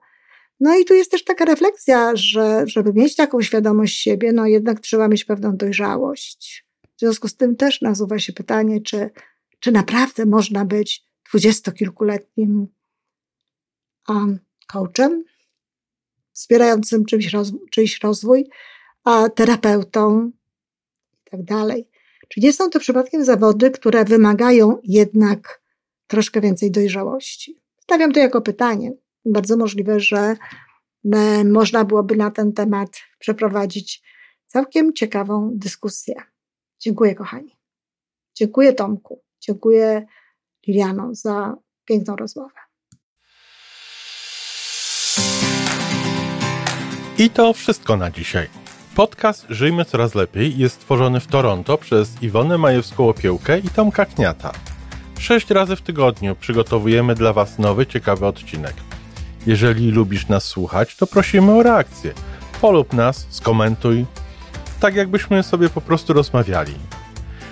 No 0.60 0.78
i 0.78 0.84
tu 0.84 0.94
jest 0.94 1.10
też 1.10 1.24
taka 1.24 1.44
refleksja, 1.44 2.12
że 2.14 2.64
żeby 2.66 2.92
mieć 2.92 3.16
taką 3.16 3.42
świadomość 3.42 4.00
siebie, 4.00 4.32
no 4.32 4.46
jednak 4.46 4.80
trzeba 4.80 5.08
mieć 5.08 5.24
pewną 5.24 5.56
dojrzałość. 5.56 6.66
W 6.96 7.00
związku 7.00 7.28
z 7.28 7.36
tym 7.36 7.56
też 7.56 7.80
nasuwa 7.80 8.18
się 8.18 8.32
pytanie, 8.32 8.80
czy 8.80 9.10
czy 9.66 9.72
naprawdę 9.72 10.26
można 10.26 10.64
być 10.64 11.04
dwudziestokilkuletnim 11.28 12.66
um, 14.08 14.38
coachem, 14.66 15.24
wspierającym 16.32 17.04
czymś 17.04 17.32
rozwój, 17.32 17.60
czyjś 17.70 18.00
rozwój, 18.00 18.50
a 19.04 19.28
terapeutą 19.28 20.30
i 21.26 21.30
tak 21.30 21.42
dalej. 21.42 21.88
Czy 22.28 22.40
nie 22.40 22.52
są 22.52 22.70
to 22.70 22.80
przypadkiem 22.80 23.24
zawody, 23.24 23.70
które 23.70 24.04
wymagają 24.04 24.78
jednak 24.84 25.62
troszkę 26.06 26.40
więcej 26.40 26.70
dojrzałości? 26.70 27.60
Stawiam 27.80 28.12
to 28.12 28.20
jako 28.20 28.40
pytanie. 28.40 28.92
Bardzo 29.24 29.56
możliwe, 29.56 30.00
że 30.00 30.36
e, 31.12 31.44
można 31.44 31.84
byłoby 31.84 32.16
na 32.16 32.30
ten 32.30 32.52
temat 32.52 32.90
przeprowadzić 33.18 34.02
całkiem 34.46 34.92
ciekawą 34.92 35.50
dyskusję. 35.54 36.14
Dziękuję, 36.78 37.14
kochani. 37.14 37.56
Dziękuję, 38.34 38.72
Tomku. 38.72 39.25
Dziękuję 39.46 40.06
Liliano 40.66 41.14
za 41.14 41.54
piękną 41.84 42.16
rozmowę. 42.16 42.54
I 47.18 47.30
to 47.30 47.52
wszystko 47.52 47.96
na 47.96 48.10
dzisiaj. 48.10 48.48
Podcast 48.94 49.46
Żyjmy 49.50 49.84
Coraz 49.84 50.14
Lepiej 50.14 50.58
jest 50.58 50.74
stworzony 50.74 51.20
w 51.20 51.26
Toronto 51.26 51.78
przez 51.78 52.22
Iwonę 52.22 52.58
Majewską-Opiełkę 52.58 53.64
i 53.64 53.68
Tomka 53.68 54.04
Kniata. 54.04 54.52
Sześć 55.18 55.50
razy 55.50 55.76
w 55.76 55.82
tygodniu 55.82 56.36
przygotowujemy 56.36 57.14
dla 57.14 57.32
Was 57.32 57.58
nowy, 57.58 57.86
ciekawy 57.86 58.26
odcinek. 58.26 58.74
Jeżeli 59.46 59.90
lubisz 59.90 60.28
nas 60.28 60.44
słuchać, 60.44 60.96
to 60.96 61.06
prosimy 61.06 61.52
o 61.52 61.62
reakcję. 61.62 62.12
Polub 62.60 62.92
nas, 62.92 63.26
skomentuj, 63.30 64.06
tak 64.80 64.94
jakbyśmy 64.94 65.42
sobie 65.42 65.68
po 65.68 65.80
prostu 65.80 66.12
rozmawiali. 66.12 66.74